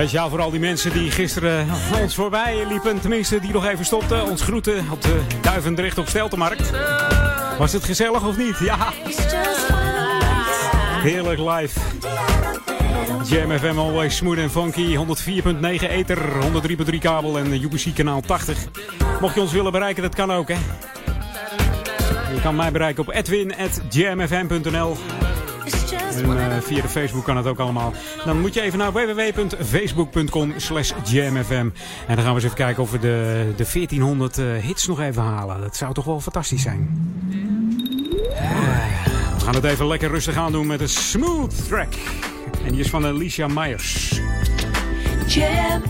Speciaal 0.09 0.31
voor 0.31 0.41
al 0.41 0.51
die 0.51 0.61
mensen 0.61 0.93
die 0.93 1.11
gisteren 1.11 1.67
ons 2.03 2.15
voorbij 2.15 2.67
liepen. 2.69 3.01
Tenminste, 3.01 3.41
die 3.41 3.53
nog 3.53 3.67
even 3.67 3.85
stopten. 3.85 4.25
Ons 4.25 4.43
groeten 4.43 4.85
op 4.91 5.03
de 5.03 5.21
Duivendrecht 5.41 5.99
op 5.99 6.09
Steltemarkt. 6.09 6.71
Was 7.59 7.73
het 7.73 7.85
gezellig 7.85 8.27
of 8.27 8.37
niet? 8.37 8.59
Ja. 8.59 8.93
Heerlijk 11.03 11.39
live. 11.39 11.81
Jam 13.27 13.59
FM 13.59 13.79
Always 13.79 14.17
Smooth 14.17 14.39
and 14.39 14.51
Funky. 14.51 14.97
104.9 14.97 15.91
ether, 15.91 16.19
103.3 16.93 16.99
kabel 16.99 17.39
en 17.39 17.53
UBC 17.53 17.95
kanaal 17.95 18.21
80. 18.21 18.59
Mocht 19.21 19.35
je 19.35 19.41
ons 19.41 19.53
willen 19.53 19.73
bereiken, 19.73 20.03
dat 20.03 20.15
kan 20.15 20.33
ook 20.33 20.49
hè. 20.49 20.59
Je 22.35 22.41
kan 22.43 22.57
mij 22.57 22.73
bereiken 22.73 23.03
op 23.03 23.15
edwin.jamfm.nl 23.15 24.97
en 26.23 26.51
uh, 26.51 26.57
via 26.61 26.83
de 26.83 26.89
Facebook 26.89 27.25
kan 27.25 27.37
het 27.37 27.47
ook 27.47 27.59
allemaal. 27.59 27.93
Dan 28.25 28.41
moet 28.41 28.55
je 28.55 28.61
even 28.61 28.79
naar 28.79 28.93
www.facebook.com 28.93 30.53
slash 30.57 30.93
jamfm. 31.05 31.53
En 31.55 31.71
dan 32.07 32.17
gaan 32.17 32.27
we 32.27 32.35
eens 32.35 32.45
even 32.45 32.57
kijken 32.57 32.83
of 32.83 32.91
we 32.91 32.99
de, 32.99 33.53
de 33.57 33.67
1400 33.73 34.39
uh, 34.39 34.57
hits 34.57 34.87
nog 34.87 35.01
even 35.01 35.23
halen. 35.23 35.61
Dat 35.61 35.77
zou 35.77 35.95
toch 35.95 36.05
wel 36.05 36.21
fantastisch 36.21 36.63
zijn. 36.63 37.13
Uh, 38.31 38.39
we 39.39 39.45
gaan 39.45 39.55
het 39.55 39.65
even 39.65 39.87
lekker 39.87 40.11
rustig 40.11 40.37
aan 40.37 40.53
doen 40.53 40.67
met 40.67 40.81
een 40.81 40.89
smooth 40.89 41.69
track. 41.69 41.95
En 42.65 42.73
die 42.73 42.81
is 42.81 42.91
van 42.91 43.07
Alicia 43.07 43.47
Myers. 43.49 44.21
Jam 45.27 45.83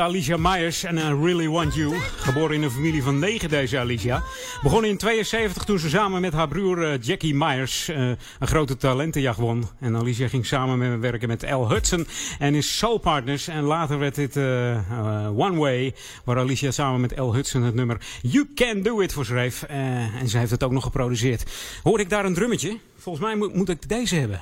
Alicia 0.00 0.36
Myers 0.36 0.84
en 0.84 0.96
I 0.96 1.24
Really 1.24 1.48
Want 1.48 1.74
You. 1.74 1.94
Geboren 2.16 2.54
in 2.54 2.62
een 2.62 2.70
familie 2.70 3.02
van 3.02 3.18
negen, 3.18 3.48
deze 3.48 3.78
Alicia. 3.78 4.22
Begon 4.62 4.84
in 4.84 4.96
72 4.96 5.64
toen 5.64 5.78
ze 5.78 5.88
samen 5.88 6.20
met 6.20 6.32
haar 6.32 6.48
broer 6.48 6.82
eh, 6.82 7.02
Jackie 7.02 7.34
Myers 7.34 7.88
eh, 7.88 8.08
een 8.08 8.46
grote 8.46 8.76
talentenjacht 8.76 9.38
won. 9.38 9.68
En 9.80 9.96
Alicia 9.96 10.28
ging 10.28 10.46
samen 10.46 10.78
met 10.78 11.00
werken 11.00 11.28
met 11.28 11.44
Al 11.44 11.70
Hudson 11.70 12.06
en 12.38 12.54
is 12.54 12.78
Soul 12.78 12.98
Partners. 12.98 13.48
En 13.48 13.62
later 13.62 13.98
werd 13.98 14.14
dit 14.14 14.36
eh, 14.36 15.38
One 15.38 15.58
Way, 15.58 15.94
waar 16.24 16.38
Alicia 16.38 16.70
samen 16.70 17.00
met 17.00 17.18
Al 17.18 17.34
Hudson 17.34 17.62
het 17.62 17.74
nummer 17.74 18.00
You 18.22 18.48
Can 18.54 18.82
Do 18.82 19.00
It 19.00 19.12
voor 19.12 19.24
schreef. 19.24 19.62
En 19.62 20.28
zij 20.28 20.40
heeft 20.40 20.52
het 20.52 20.62
ook 20.62 20.72
nog 20.72 20.82
geproduceerd. 20.82 21.50
Hoorde 21.82 22.02
ik 22.02 22.10
daar 22.10 22.24
een 22.24 22.34
drummetje? 22.34 22.78
Volgens 22.98 23.24
mij 23.24 23.48
moet 23.52 23.68
ik 23.68 23.88
deze 23.88 24.16
hebben. 24.16 24.40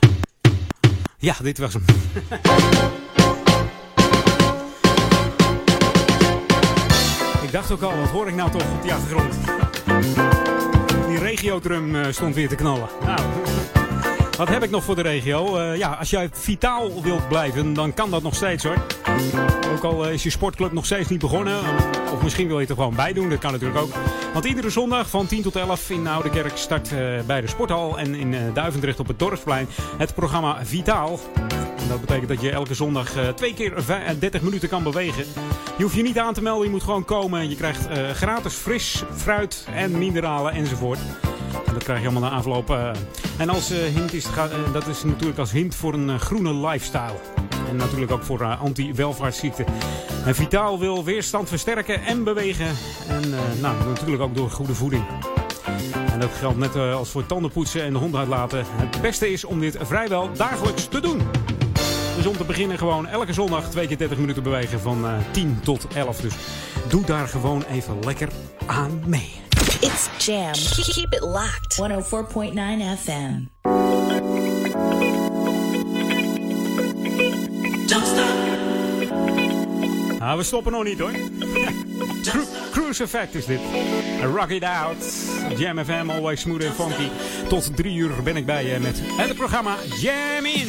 Ja, 1.19 1.35
dit 1.43 1.59
was 1.59 1.73
hem. 1.73 1.85
dacht 7.55 7.71
ook 7.71 7.83
al, 7.83 7.97
wat 7.97 8.09
hoor 8.09 8.29
ik 8.29 8.35
nou 8.35 8.51
toch 8.51 8.63
op 8.73 8.83
die 8.83 8.93
achtergrond? 8.93 9.35
Die 11.09 11.19
regiodrum 11.19 11.97
eh, 11.97 12.07
stond 12.11 12.35
weer 12.35 12.49
te 12.49 12.55
knallen. 12.55 12.89
Nou, 13.05 13.21
wat 14.37 14.49
heb 14.49 14.63
ik 14.63 14.71
nog 14.71 14.85
voor 14.85 14.95
de 14.95 15.03
regio? 15.03 15.57
Eh, 15.57 15.77
ja, 15.77 15.93
als 15.93 16.11
jij 16.11 16.29
vitaal 16.33 17.03
wilt 17.03 17.29
blijven, 17.29 17.75
dan 17.75 17.95
kan 17.95 18.11
dat 18.11 18.23
nog 18.23 18.35
steeds 18.35 18.65
hoor. 18.65 18.77
Ook 19.75 19.85
al 19.85 20.07
eh, 20.07 20.13
is 20.13 20.23
je 20.23 20.31
sportclub 20.31 20.73
nog 20.73 20.87
steeds 20.87 21.09
niet 21.09 21.19
begonnen. 21.19 21.59
Of 22.13 22.23
misschien 22.23 22.47
wil 22.47 22.57
je 22.57 22.61
het 22.61 22.71
er 22.71 22.77
gewoon 22.77 22.95
bij 22.95 23.13
doen, 23.13 23.29
dat 23.29 23.39
kan 23.39 23.53
natuurlijk 23.53 23.81
ook. 23.81 23.93
Want 24.33 24.45
iedere 24.45 24.71
zondag 24.71 25.11
van 25.11 25.27
10 25.27 25.43
tot 25.43 25.57
11 25.57 25.91
in 25.91 26.09
Kerk 26.33 26.57
start 26.57 26.91
bij 27.27 27.41
de 27.41 27.47
Sporthal 27.47 27.99
en 27.99 28.15
in 28.15 28.37
Duivendrecht 28.55 29.01
op 29.01 29.07
het 29.07 29.19
Dorpsplein 29.19 29.69
het 29.99 30.15
programma 30.15 30.65
Vitaal. 30.65 31.21
Dat 31.89 32.01
betekent 32.01 32.29
dat 32.29 32.41
je 32.41 32.51
elke 32.51 32.75
zondag 32.75 33.17
eh, 33.17 33.29
twee 33.29 33.55
keer 33.55 33.83
vij- 33.83 34.05
eh, 34.05 34.15
30 34.19 34.43
minuten 34.43 34.69
kan 34.69 34.83
bewegen. 34.83 35.25
Je 35.77 35.83
hoeft 35.83 35.95
je 35.95 36.03
niet 36.03 36.19
aan 36.19 36.35
te 36.35 36.43
melden, 36.43 36.65
je 36.65 36.71
moet 36.71 36.83
gewoon 36.83 37.05
komen. 37.05 37.49
Je 37.49 37.57
krijgt 37.57 37.87
eh, 37.87 38.11
gratis 38.11 38.55
fris 38.55 39.03
fruit 39.17 39.67
en 39.75 39.99
mineralen 39.99 40.53
enzovoort. 40.53 40.99
En 41.67 41.73
dat 41.73 41.85
krijg 41.85 42.01
je 42.01 42.09
allemaal 42.09 42.31
na 42.31 42.37
afloop. 42.37 42.79
En 43.37 43.49
als 43.49 43.69
hint 43.69 44.13
is, 44.13 44.27
dat 44.73 44.87
is 44.87 45.05
natuurlijk 45.05 45.39
als 45.39 45.53
hint 45.53 45.75
voor 45.75 45.95
een 45.95 46.21
groene 46.21 46.55
lifestyle. 46.55 47.19
En 47.69 47.77
natuurlijk 47.77 48.13
ook 48.13 48.23
voor 48.23 48.45
anti-welvaartsziekten. 48.45 49.65
En 50.25 50.35
Vitaal 50.35 50.79
wil 50.79 51.05
weerstand 51.05 51.49
versterken 51.49 52.03
en 52.05 52.25
bewegen. 52.25 52.67
En 53.09 53.31
nou, 53.61 53.77
natuurlijk 53.87 54.23
ook 54.23 54.35
door 54.35 54.51
goede 54.51 54.75
voeding. 54.75 55.05
En 56.13 56.21
dat 56.21 56.31
geldt 56.39 56.59
net 56.59 56.77
als 56.77 57.11
voor 57.11 57.27
tandenpoetsen 57.27 57.83
en 57.83 57.93
de 57.93 57.99
hond 57.99 58.15
uitlaten. 58.15 58.65
Het 58.67 59.01
beste 59.01 59.33
is 59.33 59.45
om 59.45 59.61
dit 59.61 59.77
vrijwel 59.81 60.31
dagelijks 60.33 60.87
te 60.87 61.01
doen. 61.01 61.23
Dus 62.25 62.33
om 62.33 62.39
te 62.39 62.45
beginnen 62.45 62.79
gewoon 62.79 63.07
elke 63.07 63.33
zondag 63.33 63.71
twee 63.71 63.87
keer 63.87 63.99
30 63.99 64.19
minuten 64.19 64.43
bewegen 64.43 64.81
van 64.81 65.07
eh 65.07 65.13
10 65.31 65.61
tot 65.63 65.87
11. 65.95 66.21
Dus 66.21 66.35
doe 66.89 67.05
daar 67.05 67.29
gewoon 67.29 67.65
even 67.71 67.99
lekker 68.01 68.29
aan 68.67 69.03
mee. 69.07 69.33
It's 69.81 70.09
Jam. 70.27 70.53
Keep 70.53 71.13
it 71.13 71.21
locked. 71.21 71.77
104.9 71.77 72.99
FM. 73.03 73.43
Don't 77.87 78.07
stop. 78.07 78.35
Nou, 80.19 80.39
we 80.39 80.43
stoppen 80.45 80.73
nog 80.73 80.85
niet 80.85 80.99
hoor. 80.99 81.13
Cru- 82.23 82.47
Cruise 82.71 83.03
Effect 83.03 83.35
is 83.35 83.47
dit. 83.47 83.61
Rock 84.35 84.49
it 84.51 84.63
out. 84.63 84.97
Jam 85.57 85.85
FM, 85.85 86.11
always 86.11 86.41
smooth 86.41 86.65
and 86.65 86.75
funky. 86.75 87.09
Tot 87.49 87.77
drie 87.77 87.97
uur 87.97 88.23
ben 88.23 88.37
ik 88.37 88.47
bij 88.47 88.67
je 88.67 88.79
met 88.79 89.01
het 89.17 89.37
programma 89.37 89.77
Jam 90.01 90.45
In. 90.45 90.69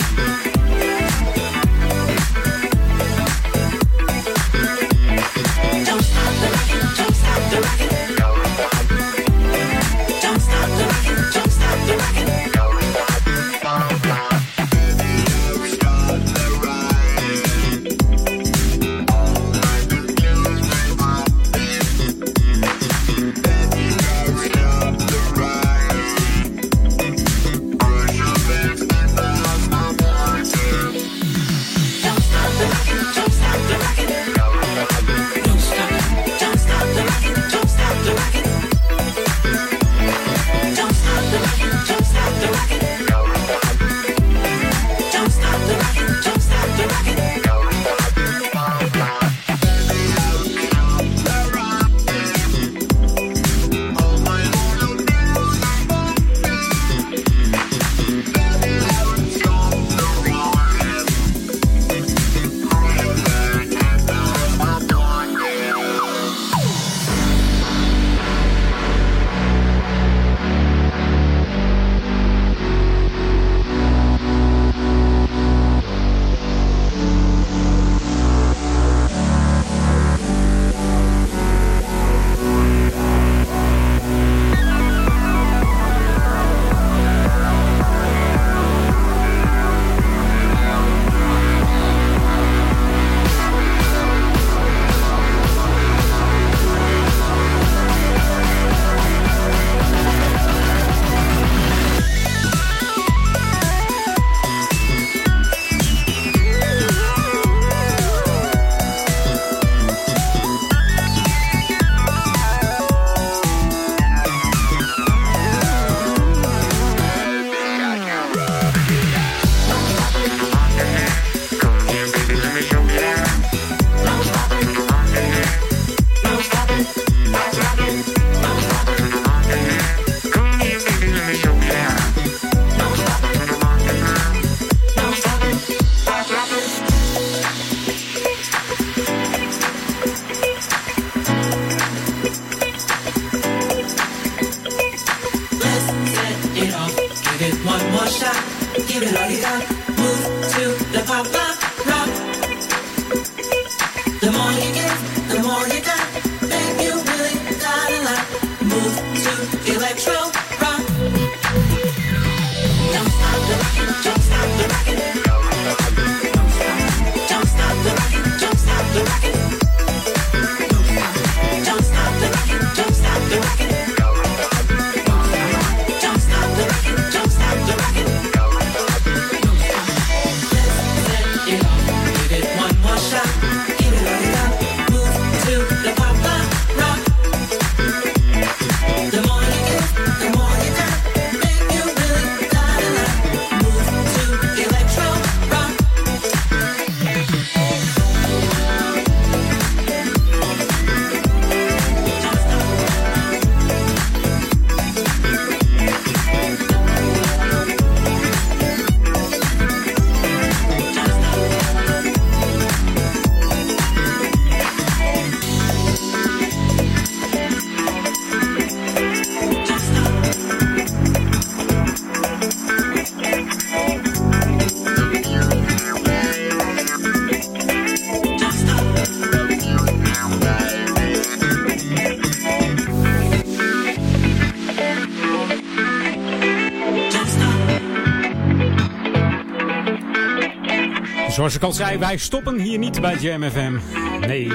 zoals 241.51 241.75
ik 241.75 241.79
al 241.79 241.85
zei, 241.85 241.99
wij 241.99 242.17
stoppen 242.17 242.59
hier 242.59 242.77
niet 242.77 243.01
bij 243.01 243.15
Jam 243.15 243.43
FM. 243.43 243.73
Nee, 244.19 244.49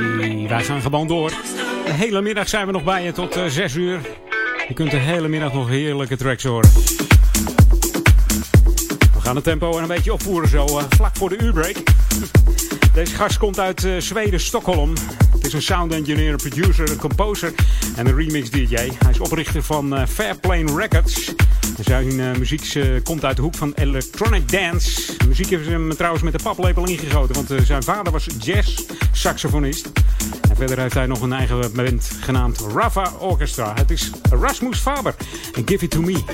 wij 0.48 0.64
gaan 0.64 0.80
gewoon 0.80 1.06
door. 1.06 1.30
De 1.84 1.92
hele 1.92 2.22
middag 2.22 2.48
zijn 2.48 2.66
we 2.66 2.72
nog 2.72 2.84
bij 2.84 3.04
je 3.04 3.12
tot 3.12 3.38
6 3.48 3.74
uur. 3.74 4.00
Je 4.68 4.74
kunt 4.74 4.90
de 4.90 4.96
hele 4.96 5.28
middag 5.28 5.52
nog 5.52 5.68
heerlijke 5.68 6.16
tracks 6.16 6.42
horen. 6.42 6.70
We 9.14 9.20
gaan 9.20 9.34
het 9.34 9.44
tempo 9.44 9.78
een 9.78 9.86
beetje 9.86 10.12
opvoeren 10.12 10.48
zo, 10.48 10.64
uh, 10.66 10.84
vlak 10.88 11.16
voor 11.16 11.28
de 11.28 11.42
uurbreak. 11.42 11.76
Deze 12.94 13.14
gast 13.14 13.38
komt 13.38 13.58
uit 13.60 13.84
uh, 13.84 14.00
Zweden, 14.00 14.40
Stockholm. 14.40 14.92
Het 15.32 15.46
is 15.46 15.52
een 15.52 15.62
sound 15.62 15.92
engineer, 15.92 16.36
producer, 16.36 16.90
een 16.90 16.98
composer 16.98 17.52
en 17.96 18.06
een 18.06 18.16
remix 18.16 18.50
DJ. 18.50 18.74
Hij 18.74 19.10
is 19.10 19.20
oprichter 19.20 19.62
van 19.62 19.94
uh, 19.94 20.06
Fairplane 20.06 20.76
Records. 20.76 21.34
Zijn 21.80 22.38
muziek 22.38 22.78
komt 23.02 23.24
uit 23.24 23.36
de 23.36 23.42
hoek 23.42 23.54
van 23.54 23.72
electronic 23.74 24.48
dance. 24.50 25.15
Muziek 25.26 25.50
heeft 25.50 25.66
hem 25.66 25.96
trouwens 25.96 26.22
met 26.22 26.32
de 26.32 26.42
paplepel 26.42 26.86
ingegoten, 26.86 27.34
want 27.34 27.66
zijn 27.66 27.82
vader 27.82 28.12
was 28.12 28.26
jazz-saxofonist. 28.38 29.90
En 30.48 30.56
verder 30.56 30.78
heeft 30.78 30.94
hij 30.94 31.06
nog 31.06 31.20
een 31.20 31.32
eigen 31.32 31.72
band 31.74 32.10
genaamd 32.20 32.60
Rafa 32.74 33.12
Orchestra. 33.18 33.72
Het 33.74 33.90
is 33.90 34.10
Rasmus 34.30 34.78
Faber 34.78 35.14
Give 35.64 35.84
It 35.84 35.90
To 35.90 36.00
Me. 36.00 36.24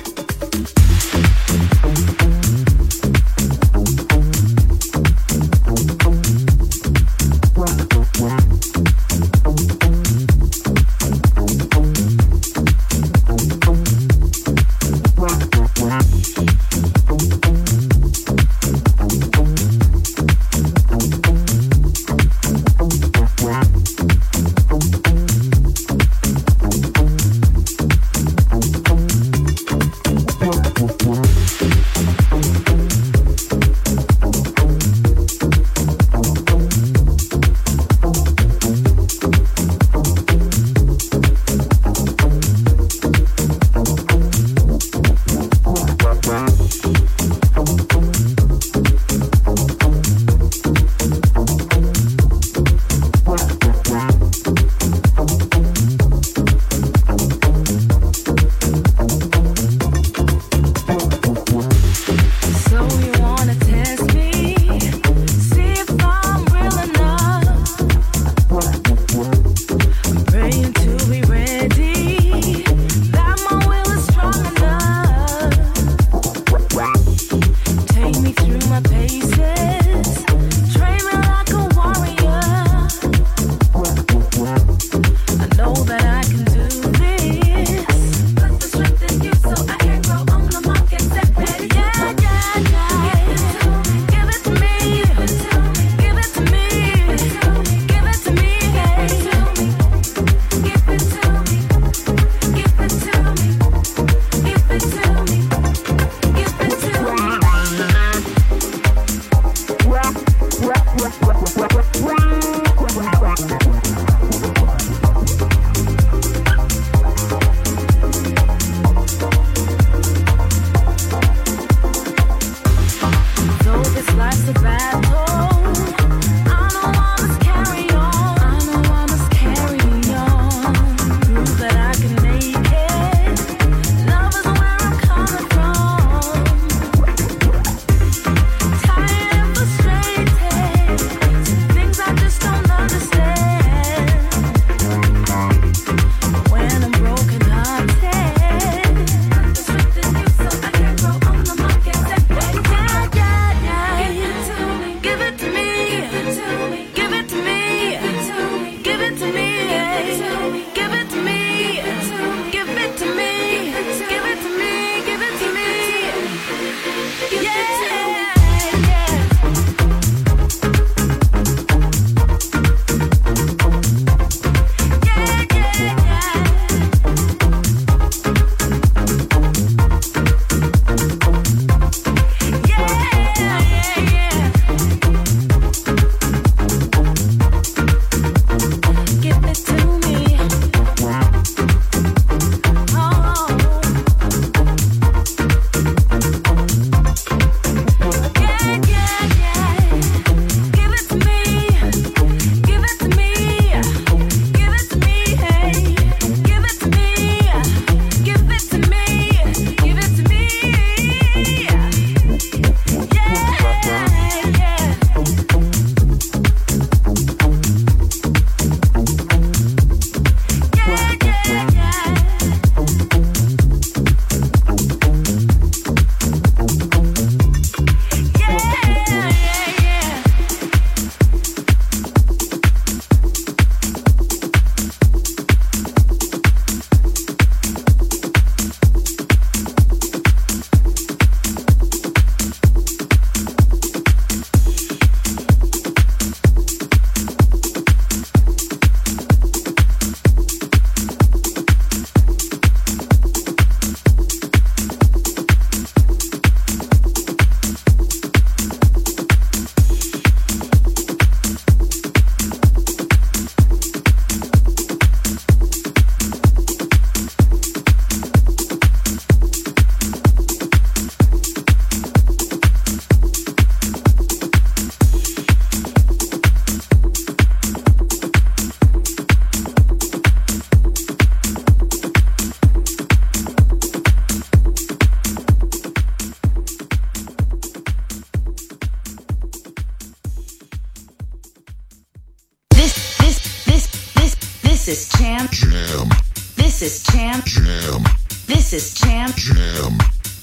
This 294.85 295.13
is 295.13 295.21
Jam. 295.21 295.47
Jam. 295.53 296.09
This 296.57 296.83
is 296.83 297.05
Jam. 297.05 297.41
Jam. 297.45 298.03
This 298.49 298.73
is 298.73 298.95
Jam. 298.95 299.31
Jam. 299.37 299.97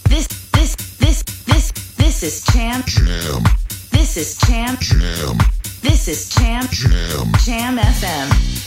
This 0.08 0.28
this 0.54 0.76
this 0.98 1.24
this 1.44 1.72
this 1.98 2.24
is 2.24 2.46
Jam. 2.46 2.82
Jam. 2.86 3.44
This 3.92 4.16
is 4.16 4.38
Jam. 4.38 4.78
Jam. 4.80 5.38
This 5.82 6.08
is 6.08 6.30
Jam. 6.30 6.66
Jam. 6.72 7.34
Jam 7.44 7.80
FM. 7.80 8.59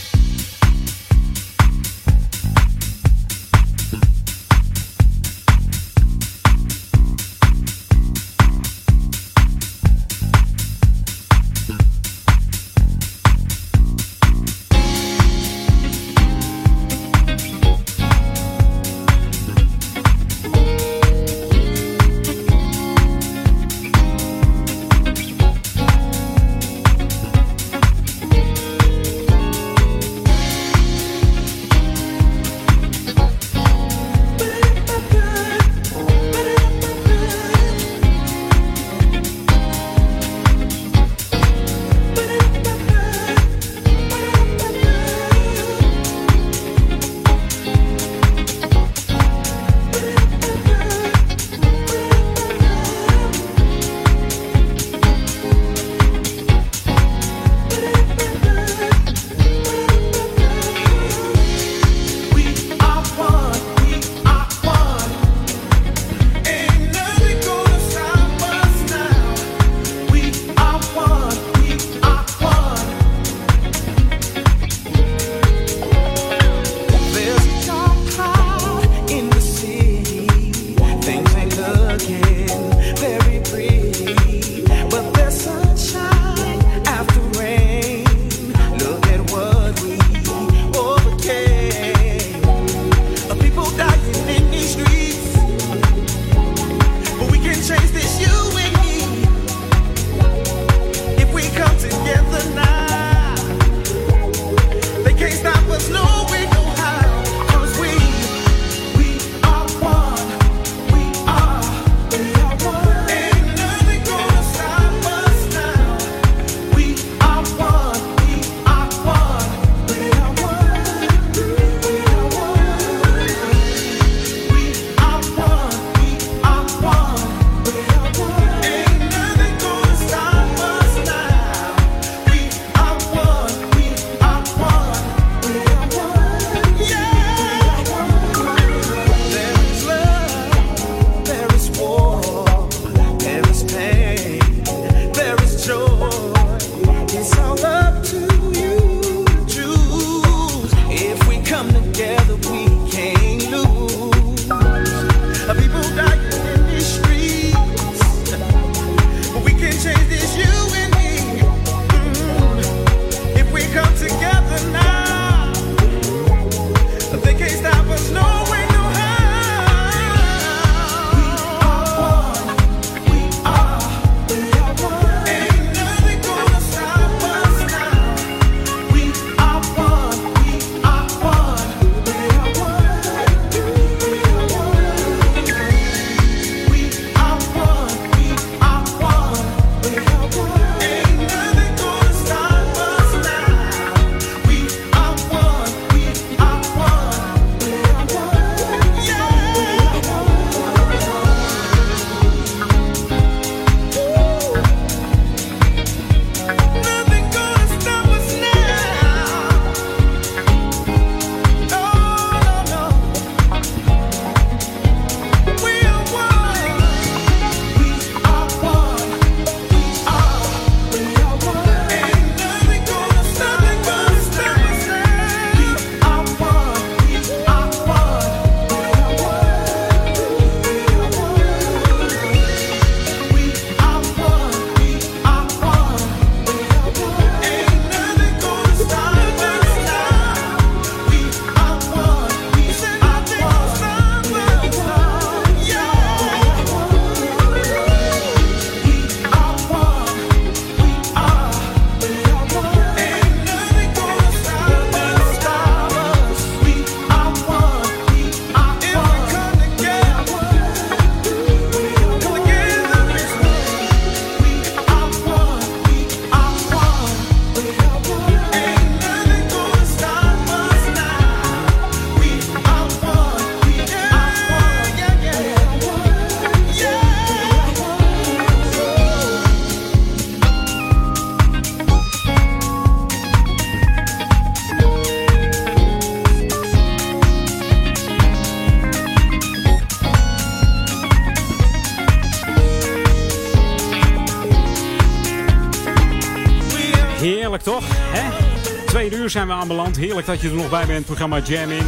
Zijn 299.33 299.47
we 299.47 299.53
aanbeland. 299.53 299.97
Heerlijk 299.97 300.27
dat 300.27 300.41
je 300.41 300.49
er 300.49 300.55
nog 300.55 300.69
bij 300.69 300.85
bent. 300.85 301.05
Programma 301.05 301.39
Jam 301.39 301.71
In. 301.71 301.85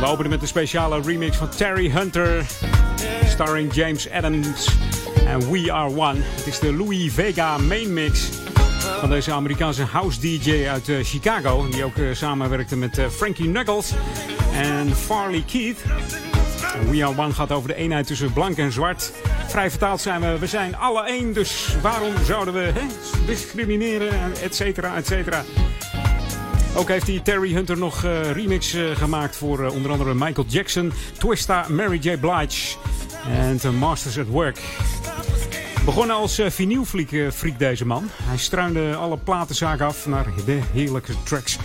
We 0.00 0.06
openen 0.06 0.30
met 0.30 0.42
een 0.42 0.48
speciale 0.48 1.00
remix 1.00 1.36
van 1.36 1.48
Terry 1.48 1.90
Hunter. 1.90 2.46
Starring 3.24 3.74
James 3.74 4.10
Adams. 4.10 4.68
En 5.26 5.50
We 5.50 5.72
Are 5.72 5.96
One. 5.96 6.20
Het 6.20 6.46
is 6.46 6.58
de 6.58 6.72
Louis 6.72 7.12
Vega 7.12 7.58
main 7.58 7.92
mix. 7.92 8.28
Van 9.00 9.08
deze 9.08 9.32
Amerikaanse 9.32 9.82
house 9.82 10.20
DJ 10.20 10.66
uit 10.68 10.88
eh, 10.88 10.96
Chicago. 11.02 11.68
Die 11.68 11.84
ook 11.84 11.96
eh, 11.96 12.04
samenwerkte 12.12 12.76
met 12.76 12.98
eh, 12.98 13.08
Frankie 13.08 13.50
Knuckles 13.50 13.92
en 14.52 14.96
Farley 14.96 15.42
Keith. 15.46 15.78
We 16.90 17.04
Are 17.04 17.18
One 17.18 17.32
gaat 17.32 17.52
over 17.52 17.68
de 17.68 17.74
eenheid 17.74 18.06
tussen 18.06 18.32
blank 18.32 18.56
en 18.56 18.72
zwart. 18.72 19.12
Vrij 19.46 19.70
vertaald 19.70 20.00
zijn 20.00 20.20
we, 20.20 20.38
we 20.38 20.46
zijn 20.46 20.76
alle 20.76 21.06
één. 21.06 21.32
Dus 21.32 21.76
waarom 21.82 22.12
zouden 22.24 22.54
we 22.54 22.60
hè, 22.60 22.86
discrimineren, 23.26 24.10
et 24.42 24.54
cetera, 24.54 24.96
et 24.96 25.06
cetera. 25.06 25.44
Ook 26.78 26.88
heeft 26.88 27.06
hij 27.06 27.20
Terry 27.24 27.52
Hunter 27.52 27.78
nog 27.78 28.04
eh, 28.04 28.30
remix 28.30 28.74
eh, 28.74 28.96
gemaakt 28.96 29.36
voor 29.36 29.64
eh, 29.64 29.72
onder 29.72 29.90
andere 29.90 30.14
Michael 30.14 30.46
Jackson, 30.48 30.92
Twista, 31.18 31.66
Mary 31.68 31.98
J. 31.98 32.16
Blige 32.16 32.76
en 33.28 33.56
The 33.58 33.70
Masters 33.70 34.18
at 34.18 34.26
Work. 34.26 34.60
Begonnen 35.88 36.16
als 36.16 36.38
uh, 36.38 36.50
vinylfreak 36.50 37.10
eh, 37.10 37.30
freak 37.30 37.58
deze 37.58 37.86
man. 37.86 38.10
Hij 38.22 38.36
struinde 38.36 38.94
alle 38.94 39.16
platenzaken 39.16 39.86
af 39.86 40.06
naar 40.06 40.26
de 40.46 40.60
heerlijke 40.72 41.12
tracks. 41.22 41.56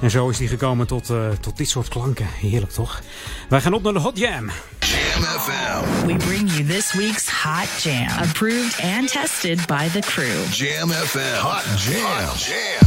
En 0.00 0.10
zo 0.10 0.28
is 0.28 0.38
hij 0.38 0.46
gekomen 0.46 0.86
tot, 0.86 1.10
eh, 1.10 1.28
tot 1.40 1.56
dit 1.56 1.68
soort 1.68 1.88
klanken. 1.88 2.26
Heerlijk 2.40 2.72
toch? 2.72 3.02
Wij 3.48 3.60
gaan 3.60 3.72
op 3.72 3.82
naar 3.82 3.92
de 3.92 3.98
Hot 3.98 4.18
Jam. 4.18 4.50
Jam 4.78 5.22
FM. 5.22 6.06
We 6.06 6.14
bring 6.16 6.50
you 6.52 6.64
this 6.64 6.92
week's 6.92 7.28
Hot 7.28 7.82
Jam, 7.82 8.08
approved 8.18 8.80
and 8.82 9.12
tested 9.12 9.66
by 9.66 9.88
the 9.88 10.00
crew. 10.00 10.52
Jam 10.52 10.90
FM. 10.90 11.40
Hot. 11.40 11.64
No 11.90 12.85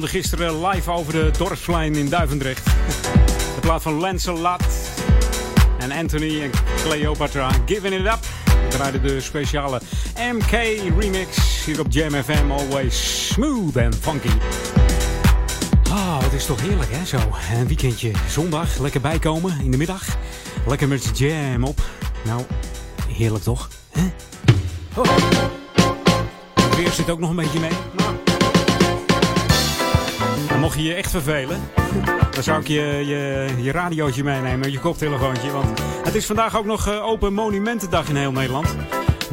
die 0.00 0.08
galmde 0.08 0.28
gisteren 0.28 0.66
live 0.66 0.90
over 0.90 1.12
de 1.12 1.30
dorpsplein 1.38 1.94
in 1.94 2.08
Duivendrecht. 2.08 2.64
De 3.54 3.60
plaat 3.60 3.82
van 3.82 3.94
Lancelot 3.94 4.62
en 5.78 5.92
Anthony 5.92 6.42
en 6.42 6.50
Cleopatra. 6.82 7.50
Giving 7.66 7.94
It 7.94 8.06
Up. 8.06 8.18
We 8.44 8.68
draaiden 8.68 9.02
de 9.02 9.20
speciale 9.20 9.80
MK 10.32 10.50
remix 10.98 11.64
hier 11.64 11.80
op 11.80 11.86
Jam 11.88 12.10
FM. 12.10 12.50
Always 12.50 13.26
smooth 13.32 13.76
and 13.76 13.96
funky. 14.00 14.28
Ah, 15.90 16.22
het 16.22 16.32
is 16.32 16.46
toch 16.46 16.60
heerlijk 16.60 16.90
hè 16.92 17.04
zo. 17.04 17.18
Een 17.52 17.66
weekendje 17.66 18.10
zondag, 18.28 18.78
lekker 18.78 19.00
bijkomen 19.00 19.60
in 19.60 19.70
de 19.70 19.76
middag. 19.76 20.16
Lekker 20.66 20.88
met 20.88 21.18
jam 21.18 21.64
op. 21.64 21.80
Nou, 22.24 22.42
heerlijk 23.08 23.44
toch? 23.44 23.68
Oh. 24.94 25.06
Het 26.60 26.76
weer 26.76 26.90
zit 26.90 27.10
ook 27.10 27.18
nog 27.18 27.30
een 27.30 27.36
beetje 27.36 27.60
mee. 27.60 27.97
Nou. 30.58 30.70
Mocht 30.70 30.82
je 30.82 30.88
je 30.88 30.94
echt 30.94 31.10
vervelen, 31.10 31.60
dan 32.30 32.42
zou 32.42 32.60
ik 32.60 32.68
je, 32.68 33.02
je, 33.06 33.48
je 33.62 33.72
radiootje 33.72 34.24
meenemen, 34.24 34.72
je 34.72 34.78
koptelefoontje. 34.78 35.50
Want 35.50 35.80
het 36.04 36.14
is 36.14 36.26
vandaag 36.26 36.56
ook 36.56 36.64
nog 36.64 36.88
eh, 36.88 37.04
Open 37.04 37.32
Monumentendag 37.32 38.08
in 38.08 38.16
heel 38.16 38.32
Nederland. 38.32 38.76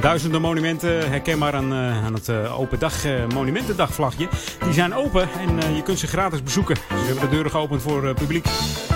Duizenden 0.01 0.41
monumenten 0.41 1.09
herkenbaar 1.09 1.53
aan, 1.53 1.71
eh, 1.71 2.05
aan 2.05 2.13
het 2.13 2.29
eh, 2.29 2.59
Open 2.59 2.79
Dag 2.79 3.03
Monumentendagvlagje. 3.33 4.27
Die 4.63 4.73
zijn 4.73 4.95
open 4.95 5.29
en 5.39 5.75
je 5.75 5.83
kunt 5.83 5.99
ze 5.99 6.07
gratis 6.07 6.43
bezoeken. 6.43 6.75
Ze 6.75 7.05
hebben 7.05 7.23
de 7.23 7.29
deuren 7.29 7.51
geopend 7.51 7.81
voor 7.81 8.13
publiek. 8.13 8.45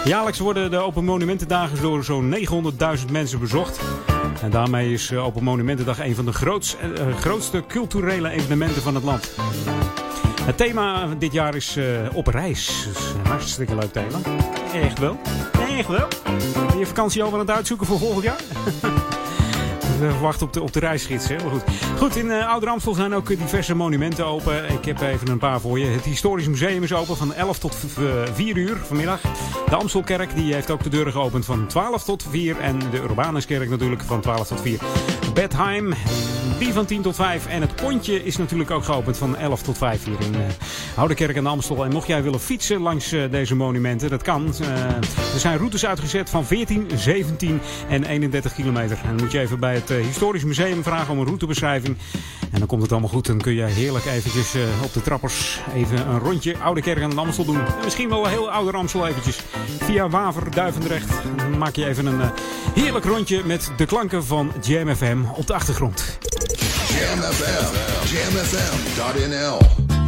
Jaarlijks 0.04 0.40
worden 0.40 0.72
de 0.72 0.78
Open 0.78 1.04
Monumentendagen 1.04 1.82
door 1.82 2.04
zo'n 2.04 2.36
900.000 3.00 3.12
mensen 3.12 3.40
bezocht. 3.40 3.80
En 4.42 4.50
daarmee 4.50 4.94
is 4.94 5.14
Open 5.14 5.44
Monumentendag 5.44 6.00
een 6.00 6.16
van 6.16 6.26
de 6.26 6.34
grootst, 6.34 6.78
grootste 7.20 7.64
culturele 7.68 8.30
evenementen 8.30 8.82
van 8.82 8.96
het 8.96 9.04
land. 9.04 9.32
Het 10.50 10.58
thema 10.58 11.08
dit 11.18 11.32
jaar 11.34 11.56
is 11.56 11.76
eh, 11.76 11.86
op 12.14 12.28
reis. 12.28 12.88
Dus 12.94 12.98
een 13.14 13.26
hartstikke 13.28 13.76
leuk 13.76 13.92
thema. 13.92 14.18
Echt 14.74 15.00
wel. 15.00 15.18
Echt 15.78 15.88
wel. 15.88 16.08
Ben 16.68 16.78
je 16.80 16.86
vakantie 16.86 17.24
al 17.24 17.34
aan 17.34 17.40
het 17.40 17.50
uitzoeken 17.50 17.88
voor 17.88 18.00
volgend 18.00 18.24
jaar? 18.24 18.42
We 20.00 20.18
wachten 20.22 20.48
op 20.48 20.54
de, 20.54 20.62
op 20.62 20.74
de 20.74 20.80
reisgids. 20.80 21.28
Hè? 21.28 21.36
Maar 21.36 21.50
goed. 21.52 21.64
goed, 21.98 22.16
in 22.16 22.26
uh, 22.26 22.48
Ouder 22.50 22.70
Amstel 22.70 22.94
zijn 22.94 23.14
ook 23.14 23.28
diverse 23.28 23.76
monumenten 23.76 24.26
open. 24.26 24.70
Ik 24.70 24.86
heb 24.86 25.02
even 25.02 25.28
een 25.28 25.38
paar 25.38 25.60
voor 25.60 25.80
je. 25.80 25.86
Het 25.86 26.04
Historisch 26.04 26.48
Museum 26.48 26.84
is 26.84 26.94
open 26.94 27.18
van 27.18 27.34
11 27.34 27.60
tot 27.60 27.76
v- 27.76 27.86
v- 27.94 28.30
4 28.34 28.58
uur 28.58 28.78
vanmiddag. 28.86 29.22
De 29.70 29.76
Amstelkerk 29.76 30.36
die 30.36 30.54
heeft 30.54 30.72
ook 30.72 30.84
de 30.84 30.90
deuren 30.90 31.12
geopend 31.14 31.46
van 31.46 31.68
12 31.68 32.04
tot 32.04 32.26
4. 32.30 32.60
En 32.60 32.80
de 32.92 32.98
Urbanuskerk 32.98 33.70
natuurlijk 33.70 34.02
van 34.02 34.22
12 34.22 34.48
tot 34.48 34.62
4. 34.62 34.80
Bedheim, 35.34 35.94
die 36.60 36.74
van 36.74 36.86
10 36.86 37.02
tot 37.02 37.16
5. 37.16 37.48
En 37.48 37.62
het 37.62 37.76
Pontje 37.76 38.24
is 38.24 38.38
natuurlijk 38.38 38.72
ook 38.72 38.84
geopend 38.84 39.18
van 39.18 39.38
11 39.38 39.62
tot 39.62 39.78
5 39.78 40.04
hier 40.04 40.20
in 40.20 40.34
uh, 40.34 40.40
Oude 40.96 41.14
Kerk 41.14 41.36
en 41.36 41.48
Amstel. 41.48 41.86
En 41.86 41.92
mocht 41.92 42.08
jij 42.08 42.24
willen 42.24 42.40
fietsen 42.40 42.82
langs 42.82 43.14
uh, 43.14 43.32
deze 43.32 43.56
monumenten, 43.56 44.10
dat 44.10 44.22
kan. 44.22 44.54
Uh, 44.62 44.68
er 45.34 45.40
zijn 45.40 45.58
routes 45.58 45.86
uitgezet 45.86 46.30
van 46.30 46.46
14, 46.46 46.88
17 46.96 47.62
en 47.90 48.04
31 48.04 48.54
kilometer. 48.54 48.98
En 49.04 49.10
dan 49.10 49.24
moet 49.24 49.32
je 49.32 49.40
even 49.40 49.60
bij 49.60 49.74
het 49.74 49.90
Historisch 49.90 50.44
Museum 50.44 50.84
vragen 50.84 51.14
om 51.14 51.20
een 51.20 51.26
routebeschrijving. 51.26 51.98
En 52.52 52.60
dan 52.60 52.68
komt 52.68 52.82
het 52.82 52.92
allemaal 52.92 53.10
goed. 53.10 53.26
Dan 53.26 53.42
kun 53.42 53.54
je 53.54 53.64
heerlijk 53.64 54.06
eventjes 54.06 54.56
op 54.84 54.94
de 54.94 55.02
trappers 55.02 55.60
even 55.76 56.10
een 56.10 56.20
rondje 56.20 56.58
Oude 56.58 56.82
Kerk 56.82 57.02
en 57.02 57.18
Amstel 57.18 57.46
doen. 57.46 57.66
En 57.66 57.84
misschien 57.84 58.10
wel 58.10 58.28
heel 58.28 58.52
Oude 58.52 58.78
Amstel 58.78 59.08
eventjes. 59.08 59.40
Via 59.80 60.10
Waver, 60.10 60.52
Duivendrecht. 60.52 61.12
Maak 61.58 61.76
je 61.76 61.86
even 61.86 62.06
een 62.06 62.22
heerlijk 62.74 63.06
rondje 63.06 63.42
met 63.46 63.72
de 63.78 63.86
klanken 63.86 64.26
van 64.26 64.52
Jam 64.62 64.96
FM 64.96 65.19
op 65.26 65.48
de 65.48 65.54
achtergrond. 65.54 66.18
Jam. 69.30 69.99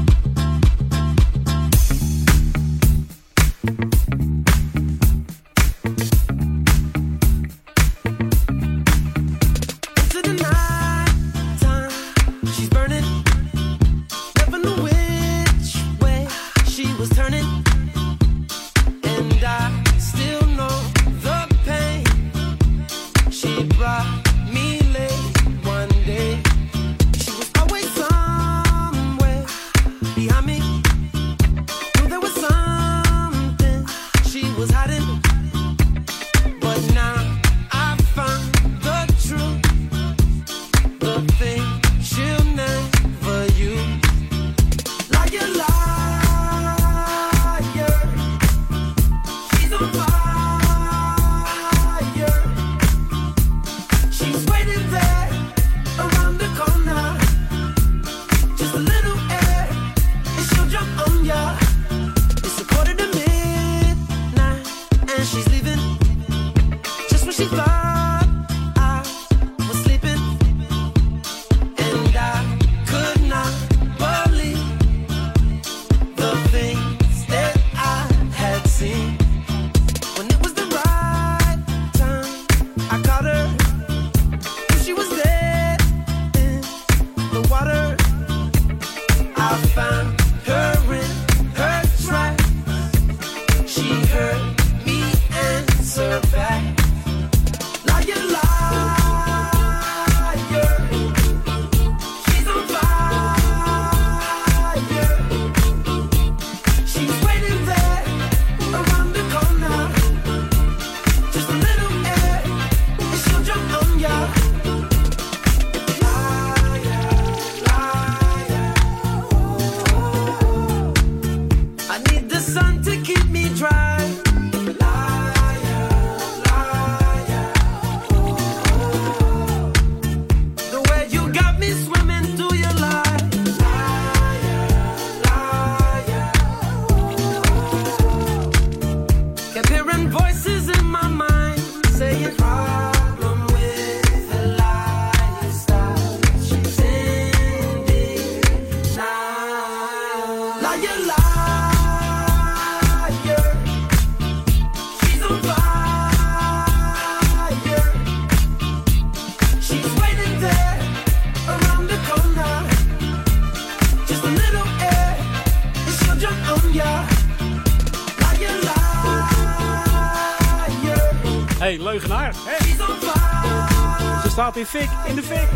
In 174.61 174.67
fik, 174.67 174.89
in 175.07 175.15
de 175.15 175.23
fik. 175.23 175.47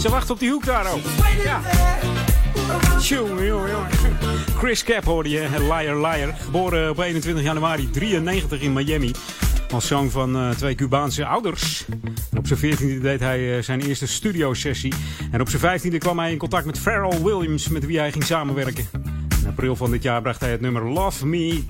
Ze 0.00 0.08
wacht 0.08 0.30
op 0.30 0.38
die 0.38 0.50
hoek 0.50 0.64
daar 0.64 0.92
ook. 0.92 1.00
Ja. 1.44 1.60
Chris 4.56 4.84
Cap 4.84 5.04
hoorde 5.04 5.28
je, 5.28 5.48
Liar 5.58 5.96
Liar. 5.96 6.34
Geboren 6.40 6.90
op 6.90 6.98
21 6.98 7.44
januari 7.44 7.90
93 7.90 8.60
in 8.60 8.72
Miami. 8.72 9.10
Als 9.70 9.86
zoon 9.86 10.10
van 10.10 10.36
eh, 10.36 10.50
twee 10.50 10.74
Cubaanse 10.74 11.26
ouders. 11.26 11.84
Op 12.36 12.46
zijn 12.46 12.76
14e 12.76 13.00
deed 13.02 13.20
hij 13.20 13.56
eh, 13.56 13.62
zijn 13.62 13.80
eerste 13.80 14.06
studiosessie. 14.06 14.94
En 15.30 15.40
op 15.40 15.48
zijn 15.48 15.80
15e 15.80 15.98
kwam 15.98 16.18
hij 16.18 16.32
in 16.32 16.38
contact 16.38 16.66
met 16.66 16.78
Pharrell 16.78 17.22
Williams, 17.22 17.68
met 17.68 17.86
wie 17.86 17.98
hij 17.98 18.12
ging 18.12 18.24
samenwerken. 18.24 18.88
In 19.40 19.46
april 19.48 19.76
van 19.76 19.90
dit 19.90 20.02
jaar 20.02 20.22
bracht 20.22 20.40
hij 20.40 20.50
het 20.50 20.60
nummer 20.60 20.90
Love 20.90 21.26
Me 21.26 21.62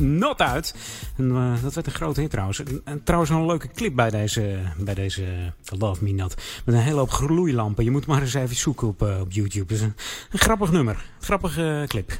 Not 0.00 0.40
uit. 0.40 0.74
En, 1.20 1.30
eh, 1.30 1.62
dat 1.62 1.74
werd 1.74 1.86
een 1.86 1.92
grote 1.92 2.20
hit 2.20 2.30
trouwens. 2.30 2.62
En, 2.62 2.80
en 2.84 3.02
trouwens 3.04 3.30
een 3.30 3.46
leuke 3.46 3.68
clip 3.68 3.94
bij 3.94 4.10
deze, 4.10 4.58
bij 4.76 4.94
deze 4.94 5.24
eh, 5.24 5.78
Love 5.78 6.04
Me 6.04 6.12
Not. 6.12 6.34
Met 6.64 6.74
een 6.74 6.80
hele 6.80 6.98
hoop 6.98 7.10
gloeilampen. 7.10 7.84
Je 7.84 7.90
moet 7.90 8.06
maar 8.06 8.20
eens 8.20 8.34
even 8.34 8.56
zoeken 8.56 8.88
op, 8.88 9.02
eh, 9.02 9.20
op 9.20 9.32
YouTube. 9.32 9.74
Een, 9.74 9.94
een 10.30 10.38
grappig 10.38 10.70
nummer. 10.70 11.04
Grappige 11.20 11.84
clip. 11.88 12.18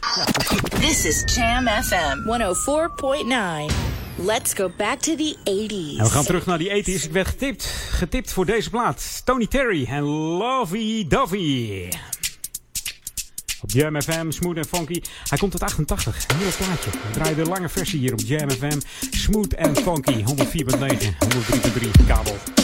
This 0.80 1.04
is 1.04 1.34
Jam 1.34 1.66
FM 1.66 2.18
104.9. 2.24 3.74
Let's 4.16 4.54
go 4.54 4.70
back 4.76 4.98
to 4.98 5.14
the 5.16 5.36
80s. 5.44 5.98
En 5.98 6.04
we 6.04 6.10
gaan 6.10 6.24
terug 6.24 6.46
naar 6.46 6.58
die 6.58 6.84
80s. 6.84 7.04
Ik 7.04 7.12
werd 7.12 7.28
getipt, 7.28 7.64
getipt 7.90 8.32
voor 8.32 8.46
deze 8.46 8.70
plaat. 8.70 9.22
Tony 9.24 9.46
Terry 9.46 9.84
en 9.84 10.02
Lovey 10.02 11.04
Dovey. 11.08 11.88
Op 13.62 13.70
Jam 13.70 14.02
FM, 14.02 14.30
Smooth 14.30 14.56
en 14.56 14.64
Funky. 14.64 15.00
Hij 15.28 15.38
komt 15.38 15.52
uit 15.52 15.62
88, 15.62 16.24
een 16.28 16.36
heel 16.36 16.66
plaatje. 16.66 16.90
We 16.90 17.10
draaien 17.12 17.36
de 17.36 17.44
lange 17.44 17.68
versie 17.68 17.98
hier 17.98 18.12
op 18.12 18.20
Jam 18.24 18.50
FM. 18.50 18.80
Smooth 19.10 19.54
en 19.54 19.76
Funky, 19.76 20.24
104.9, 20.24 20.24
103.3 21.18 22.06
kabel. 22.06 22.59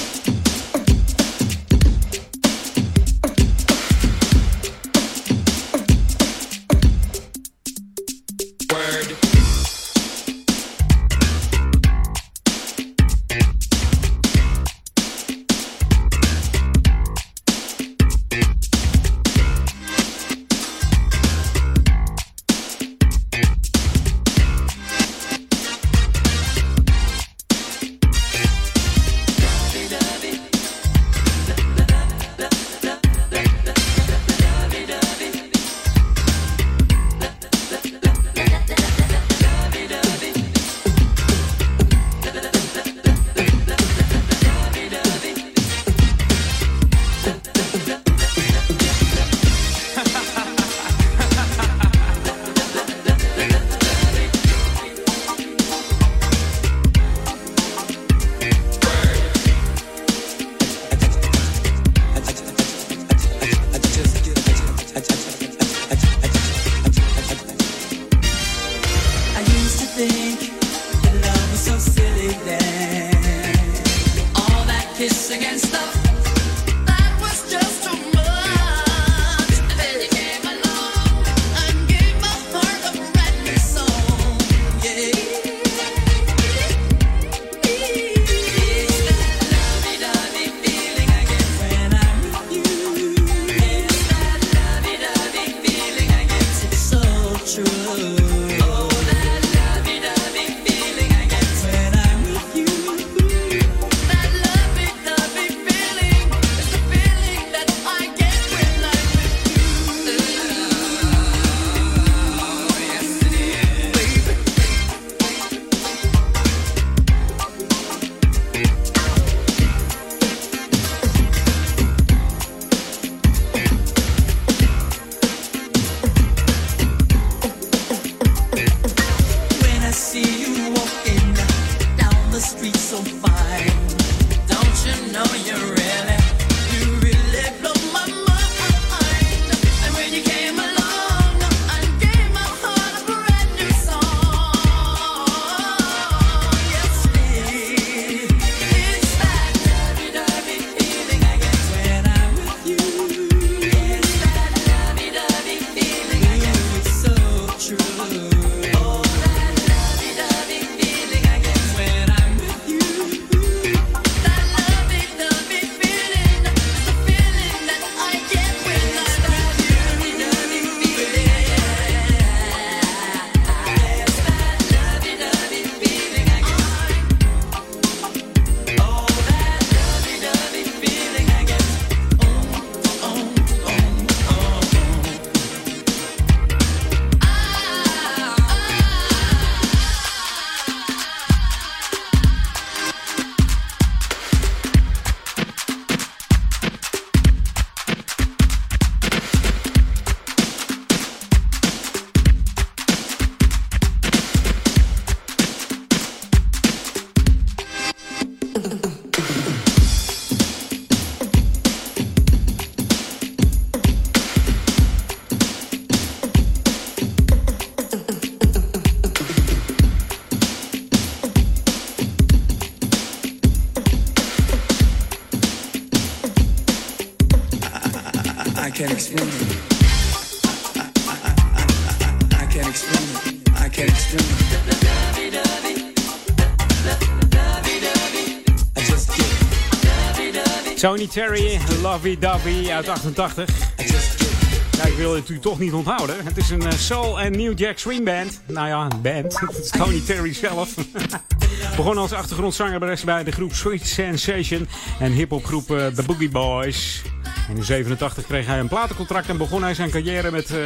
Terry, 241.16 241.58
Lovey 241.82 242.18
Dovey 242.18 242.72
uit 242.72 242.88
88. 242.88 243.48
I 243.48 243.82
just 243.82 244.22
get 244.22 244.76
Ja, 244.76 244.84
ik 244.84 244.96
wil 244.96 245.14
het 245.14 245.28
u 245.28 245.38
toch 245.38 245.58
niet 245.58 245.72
onthouden. 245.72 246.24
Het 246.24 246.36
is 246.36 246.50
een 246.50 246.62
eh, 246.62 246.72
soul 246.72 247.20
en 247.20 247.32
New 247.32 247.58
Jack 247.58 247.78
Swing 247.78 248.04
band. 248.04 248.40
Nou 248.46 248.68
ja, 248.68 248.88
een 248.90 249.02
band. 249.02 249.40
Het 249.40 249.58
is 249.58 249.70
Tony 249.70 250.00
Terry 250.00 250.32
zelf. 250.32 250.74
Begon 251.76 251.98
als 251.98 252.12
achtergrondzangeres 252.12 253.04
bij 253.04 253.24
de 253.24 253.32
groep 253.32 253.54
Sweet 253.54 253.86
Sensation 253.86 254.68
en 255.00 255.12
hiphopgroep 255.12 255.70
eh, 255.70 255.86
The 255.86 256.02
Boogie 256.02 256.30
Boys. 256.30 257.02
In 257.48 257.64
87 257.64 258.26
kreeg 258.26 258.46
hij 258.46 258.58
een 258.58 258.68
platencontract 258.68 259.28
en 259.28 259.36
begon 259.36 259.62
hij 259.62 259.74
zijn 259.74 259.90
carrière 259.90 260.30
met 260.30 260.50
eh, 260.50 260.58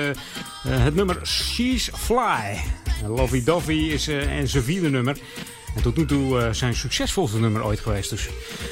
het 0.69 0.95
nummer 0.95 1.27
She's 1.27 1.91
Fly. 1.95 2.61
Lovey 3.07 3.45
Dovey 3.45 3.77
is 3.77 4.09
eh, 4.09 4.39
en 4.39 4.49
zijn 4.49 4.63
vierde 4.63 4.91
nummer. 4.91 5.17
En 5.77 5.83
tot 5.83 5.97
nu 5.97 6.07
toe 6.07 6.41
eh, 6.41 6.53
zijn 6.53 6.75
succesvolste 6.75 7.39
nummer 7.39 7.65
ooit 7.65 7.81
geweest. 7.81 8.11
Dus 8.11 8.29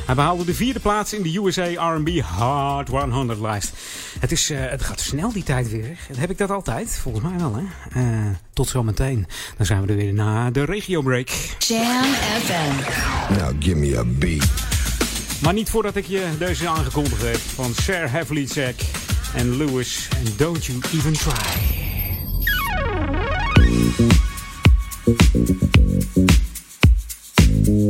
hij 0.07 0.15
behaalde 0.15 0.45
de 0.45 0.55
vierde 0.55 0.81
plaats 0.81 1.13
in 1.13 1.23
de 1.23 1.39
USA 1.39 1.95
R&B 1.95 2.21
Hard 2.21 2.89
100 2.89 3.41
lijst. 3.41 3.73
Het, 4.19 4.33
is, 4.33 4.51
eh, 4.51 4.59
het 4.61 4.83
gaat 4.83 5.01
snel 5.01 5.33
die 5.33 5.43
tijd 5.43 5.71
weer. 5.71 5.99
Heb 6.17 6.31
ik 6.31 6.39
dat 6.39 6.51
altijd? 6.51 6.99
Volgens 7.03 7.25
mij 7.25 7.39
wel, 7.39 7.55
hè? 7.55 7.65
Eh, 8.01 8.31
tot 8.53 8.69
zometeen. 8.69 9.27
Dan 9.57 9.67
zijn 9.67 9.83
we 9.83 9.89
er 9.89 9.97
weer 9.97 10.13
na 10.13 10.51
de 10.51 10.65
regio 10.65 11.03
break. 11.03 11.29
Jam 11.59 12.05
FM. 12.43 13.35
Now 13.39 13.53
give 13.59 13.77
me 13.77 13.99
a 13.99 14.05
beat. 14.05 14.49
Maar 15.43 15.53
niet 15.53 15.71
voordat 15.71 15.97
ik 15.97 16.07
je 16.07 16.27
deze 16.39 16.69
aangekondigd 16.69 17.23
heb 17.23 17.37
van 17.37 17.75
Sarah 17.75 18.13
Havlicek 18.13 18.81
en 19.35 19.57
Lewis. 19.57 20.09
En 20.17 20.33
Don't 20.37 20.65
You 20.65 20.79
Even 20.93 21.13
Try. 21.13 21.87
Hey, 27.59 27.89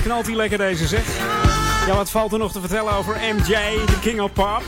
knalt 0.00 0.26
hij 0.26 0.36
lekker 0.36 0.58
deze 0.58 0.86
zeg. 0.86 1.04
Ja, 1.86 1.94
wat 1.94 2.10
valt 2.10 2.32
er 2.32 2.38
nog 2.38 2.52
te 2.52 2.60
vertellen 2.60 2.92
over 2.92 3.16
MJ, 3.34 3.56
de 3.86 3.98
King 4.00 4.20
of 4.20 4.32
Pop? 4.32 4.62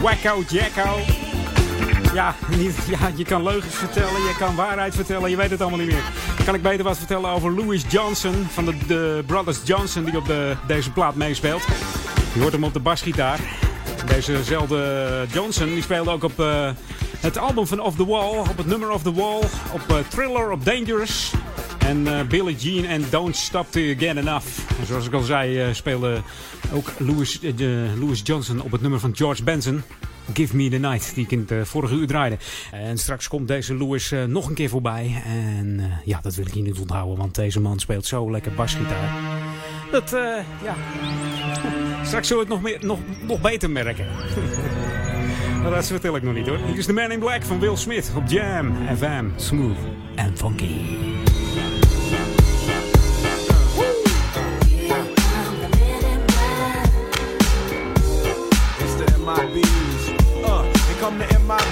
Wacko 0.00 0.42
Jacko. 0.48 0.98
Ja, 2.14 2.34
niet, 2.56 2.76
ja, 2.88 3.10
je 3.14 3.24
kan 3.24 3.42
leugens 3.42 3.74
vertellen, 3.74 4.20
je 4.20 4.34
kan 4.38 4.54
waarheid 4.54 4.94
vertellen, 4.94 5.30
je 5.30 5.36
weet 5.36 5.50
het 5.50 5.60
allemaal 5.60 5.78
niet 5.78 5.88
meer. 5.88 6.02
Dan 6.36 6.44
kan 6.44 6.54
ik 6.54 6.62
beter 6.62 6.84
wat 6.84 6.98
vertellen 6.98 7.30
over 7.30 7.54
Louis 7.54 7.84
Johnson 7.88 8.46
van 8.50 8.64
de, 8.64 8.74
de 8.86 9.22
Brothers 9.26 9.58
Johnson 9.64 10.04
die 10.04 10.16
op 10.16 10.26
de, 10.26 10.56
deze 10.66 10.92
plaat 10.92 11.14
meespeelt. 11.14 11.62
Je 12.32 12.40
hoort 12.40 12.52
hem 12.52 12.64
op 12.64 12.72
de 12.72 12.80
basgitaar. 12.80 13.38
Dezezelfde 14.06 15.26
Johnson 15.32 15.66
die 15.66 15.82
speelde 15.82 16.10
ook 16.10 16.24
op 16.24 16.40
eh, 16.40 16.70
het 17.20 17.38
album 17.38 17.66
van 17.66 17.80
Off 17.80 17.96
the 17.96 18.06
Wall, 18.06 18.38
op 18.38 18.56
het 18.56 18.66
nummer 18.66 18.90
Off 18.90 19.02
the 19.02 19.12
Wall, 19.12 19.40
op 19.72 19.82
eh, 19.88 19.96
Thriller, 20.08 20.50
op 20.50 20.64
Dangerous. 20.64 21.32
En 21.86 22.18
eh, 22.18 22.26
Billie 22.26 22.56
Jean 22.56 22.84
en 22.84 23.04
Don't 23.10 23.36
Stop 23.36 23.66
Till 23.70 23.82
You 23.82 23.98
Get 23.98 24.16
Enough. 24.16 24.46
En 24.80 24.86
zoals 24.86 25.06
ik 25.06 25.12
al 25.12 25.22
zei, 25.22 25.60
eh, 25.60 25.72
speelde 25.72 26.22
ook 26.72 26.92
Louis, 26.98 27.40
eh, 27.40 27.54
Louis 27.98 28.20
Johnson 28.24 28.60
op 28.60 28.72
het 28.72 28.80
nummer 28.80 29.00
van 29.00 29.16
George 29.16 29.42
Benson. 29.42 29.82
Give 30.34 30.56
Me 30.56 30.68
The 30.68 30.76
Night, 30.76 31.14
die 31.14 31.24
ik 31.24 31.30
in 31.30 31.46
het 31.48 31.68
vorige 31.68 31.94
uur 31.94 32.06
draaide. 32.06 32.38
En 32.70 32.98
straks 32.98 33.28
komt 33.28 33.48
deze 33.48 33.74
Louis 33.74 34.14
nog 34.26 34.48
een 34.48 34.54
keer 34.54 34.68
voorbij. 34.68 35.22
En 35.24 35.90
ja, 36.04 36.20
dat 36.22 36.34
wil 36.34 36.46
ik 36.46 36.52
hier 36.52 36.62
niet 36.62 36.78
onthouden, 36.78 37.18
want 37.18 37.34
deze 37.34 37.60
man 37.60 37.78
speelt 37.78 38.06
zo 38.06 38.30
lekker 38.30 38.52
basgitaar. 38.52 39.20
Dat, 39.90 40.10
ja... 40.64 40.74
Straks 42.04 42.28
zullen 42.28 42.46
we 42.46 42.54
het 42.54 42.62
nog, 42.62 42.72
meer, 42.72 42.86
nog, 42.86 42.98
nog 43.26 43.40
beter 43.40 43.70
merken. 43.70 44.06
Maar 45.62 45.70
dat 45.70 45.86
vertel 45.86 46.16
ik 46.16 46.22
nog 46.22 46.34
niet 46.34 46.46
hoor. 46.46 46.58
Hier 46.66 46.78
is 46.78 46.86
de 46.86 46.92
Man 46.92 47.12
in 47.12 47.18
Black 47.18 47.42
van 47.42 47.60
Will 47.60 47.76
Smith 47.76 48.12
op 48.16 48.22
Jam 48.26 48.74
FM. 48.96 49.24
Smooth 49.36 49.78
en 50.14 50.36
funky. 50.36 51.19
It's 59.42 59.54
the 59.54 59.60
MIBs. 59.62 60.44
Uh, 60.44 60.62
here 60.62 61.00
come 61.00 61.18
the 61.18 61.24
MIBs. 61.24 61.69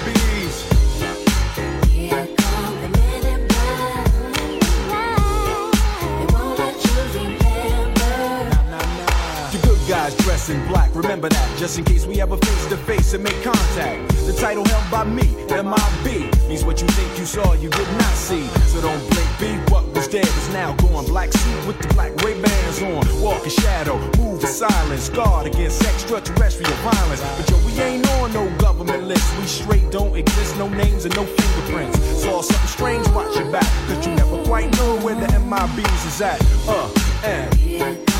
In 10.47 10.65
black, 10.67 10.95
remember 10.95 11.27
that, 11.27 11.57
just 11.57 11.77
in 11.77 11.83
case 11.83 12.05
we 12.05 12.21
ever 12.21 12.37
face 12.37 12.65
to 12.67 12.77
face 12.77 13.13
and 13.13 13.23
make 13.23 13.35
contact. 13.43 14.07
The 14.25 14.31
title 14.31 14.63
held 14.63 14.89
by 14.89 15.03
me, 15.03 15.27
MIB, 15.49 16.31
means 16.47 16.63
what 16.63 16.79
you 16.79 16.87
think 16.87 17.19
you 17.19 17.25
saw, 17.25 17.53
you 17.53 17.69
did 17.69 17.87
not 17.97 18.13
see. 18.13 18.47
So 18.71 18.79
don't 18.79 19.01
blink, 19.09 19.29
be 19.39 19.51
what 19.71 19.83
was 19.93 20.07
dead 20.07 20.25
is 20.25 20.49
now 20.53 20.75
gone. 20.77 21.05
Black 21.05 21.33
suit 21.33 21.67
with 21.67 21.79
the 21.79 21.87
black 21.93 22.15
Ray 22.23 22.39
bands 22.39 22.81
on, 22.81 23.03
walk 23.21 23.43
in 23.43 23.49
shadow, 23.49 23.97
move 24.17 24.41
in 24.41 24.47
silence, 24.47 25.09
guard 25.09 25.47
against 25.47 25.83
extraterrestrial 25.83 26.71
violence. 26.87 27.21
But 27.35 27.49
yo, 27.49 27.57
we 27.65 27.73
ain't 27.81 28.07
on 28.21 28.31
no 28.31 28.47
government 28.57 29.03
list, 29.03 29.27
we 29.39 29.45
straight 29.45 29.91
don't 29.91 30.15
exist, 30.15 30.57
no 30.57 30.69
names 30.69 31.03
and 31.03 31.15
no 31.15 31.25
fingerprints. 31.25 31.99
Saw 32.23 32.41
something 32.41 32.67
strange, 32.67 33.07
watch 33.09 33.35
your 33.35 33.51
back, 33.51 33.67
cause 33.87 34.05
you 34.07 34.15
never 34.15 34.41
quite 34.45 34.71
know 34.77 34.95
where 35.01 35.15
the 35.15 35.27
MIBs 35.27 36.07
is 36.07 36.21
at. 36.21 36.39
Uh, 36.67 36.87
and. 37.25 38.18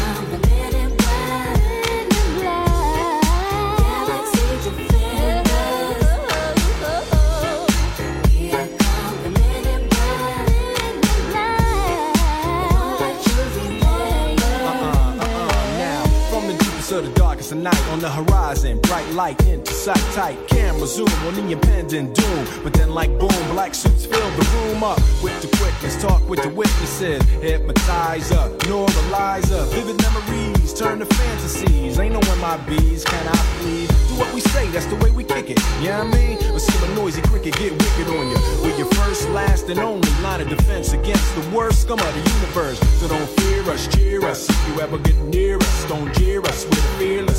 Of 17.51 17.57
the 17.57 17.63
night 17.63 17.87
on 17.89 17.99
the 17.99 18.09
horizon, 18.09 18.79
bright 18.81 19.07
light 19.13 19.39
into 19.47 19.73
sight 19.73 20.03
tight. 20.13 20.37
Camera 20.47 20.85
zoom 20.85 21.07
on 21.25 21.33
the 21.33 21.51
impending 21.51 22.13
doom. 22.13 22.47
But 22.63 22.73
then, 22.73 22.93
like 22.93 23.09
boom, 23.19 23.43
black 23.51 23.73
suits 23.73 24.05
fill 24.05 24.29
the 24.31 24.45
room 24.55 24.83
up 24.83 24.99
with 25.23 25.39
the 25.41 25.47
quickness. 25.57 26.01
Talk 26.01 26.27
with 26.29 26.41
the 26.43 26.49
witnesses, 26.49 27.23
hypnotizer, 27.41 28.49
normalizer. 28.67 29.65
Vivid 29.73 30.01
memories 30.01 30.73
turn 30.73 30.99
to 30.99 31.05
fantasies. 31.05 31.99
Ain't 31.99 32.13
no 32.13 32.19
MIBs, 32.19 33.05
can 33.05 33.27
I 33.27 33.37
please? 33.59 33.89
Do 34.09 34.15
what 34.15 34.33
we 34.33 34.41
say, 34.41 34.67
that's 34.69 34.85
the 34.87 34.95
way 34.97 35.11
we 35.11 35.23
kick 35.23 35.49
it. 35.49 35.59
Yeah, 35.81 36.01
I 36.01 36.03
mean, 36.03 36.37
or 36.51 36.59
see 36.59 36.77
a 36.85 36.95
noisy 36.95 37.21
cricket 37.23 37.55
get 37.57 37.71
wicked 37.71 38.07
on 38.07 38.29
you. 38.29 38.37
We're 38.61 38.77
your 38.77 38.91
first, 38.93 39.29
last, 39.29 39.69
and 39.69 39.79
only 39.79 40.09
line 40.21 40.41
of 40.41 40.49
defense 40.49 40.93
against 40.93 41.35
the 41.35 41.49
worst 41.55 41.81
scum 41.83 41.99
of 41.99 42.13
the 42.13 42.31
universe. 42.37 42.79
So 42.99 43.07
don't 43.07 43.29
fear 43.39 43.63
us, 43.71 43.87
cheer 43.87 44.23
us. 44.25 44.49
If 44.49 44.67
you 44.67 44.81
ever 44.81 44.97
get 44.97 45.17
near 45.17 45.57
us, 45.57 45.85
don't 45.87 46.13
jeer 46.15 46.41
us. 46.41 46.65
We're 46.65 46.97
fearless. 46.99 47.38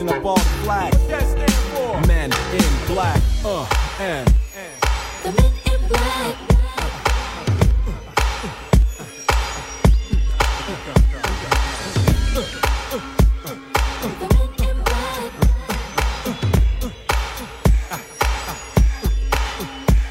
Freezing 0.00 0.08
up 0.08 0.24
all 0.24 0.36
the 0.36 0.42
flag. 0.64 0.94
What 0.94 1.08
that 1.08 1.28
stand 1.28 1.52
for? 1.74 2.00
Men 2.06 2.32
in 2.52 2.86
black. 2.86 3.20
Uh, 3.44 3.66
and. 4.00 4.26
The 5.22 5.32
men 5.32 5.52
in 5.72 5.88
black. 5.88 6.36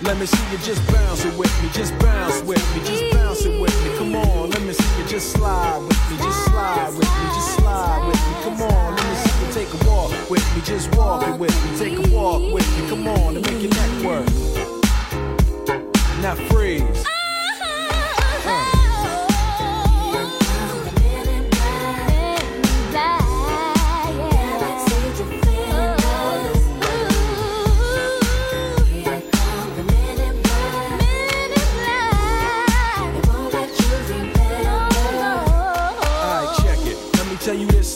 Let 0.02 0.18
me 0.18 0.26
see 0.26 0.52
you 0.52 0.58
just 0.60 0.86
bounce 0.92 1.26
it 1.26 1.38
with 1.38 1.64
me, 1.64 1.70
just 1.74 1.98
bounce 2.00 2.42
with 2.44 2.76
me, 2.76 2.84
just 2.86 3.14
bounce 3.14 3.46
it 3.46 3.60
with 3.60 3.84
me. 3.84 3.89
Come 4.12 4.28
on, 4.28 4.50
let 4.50 4.64
me 4.64 4.74
see 4.74 5.00
you 5.00 5.08
just 5.08 5.34
slide 5.34 5.78
with 5.78 6.10
me, 6.10 6.18
just 6.18 6.46
slide 6.46 6.90
with 6.96 7.06
me, 7.06 7.26
just 7.28 7.56
slide 7.58 8.08
with 8.08 8.16
me. 8.16 8.42
Come 8.42 8.62
on, 8.64 8.96
let 8.96 9.06
me 9.06 9.16
see 9.18 9.46
you 9.46 9.54
take 9.54 9.82
a 9.82 9.88
walk 9.88 10.30
with 10.32 10.56
me, 10.56 10.62
just 10.64 10.96
walk 10.96 11.28
it 11.28 11.40
with 11.40 11.54
me, 11.64 11.78
take 11.78 11.96
a 11.96 12.10
walk 12.10 12.52
with 12.52 12.68
me. 12.76 12.90
Come 12.90 13.08
on, 13.08 13.36
and 13.36 13.46
make 13.46 13.62
your 13.62 13.70
neck 13.70 14.04
work. 14.04 14.26
Now 16.24 16.34
freeze. 16.50 17.06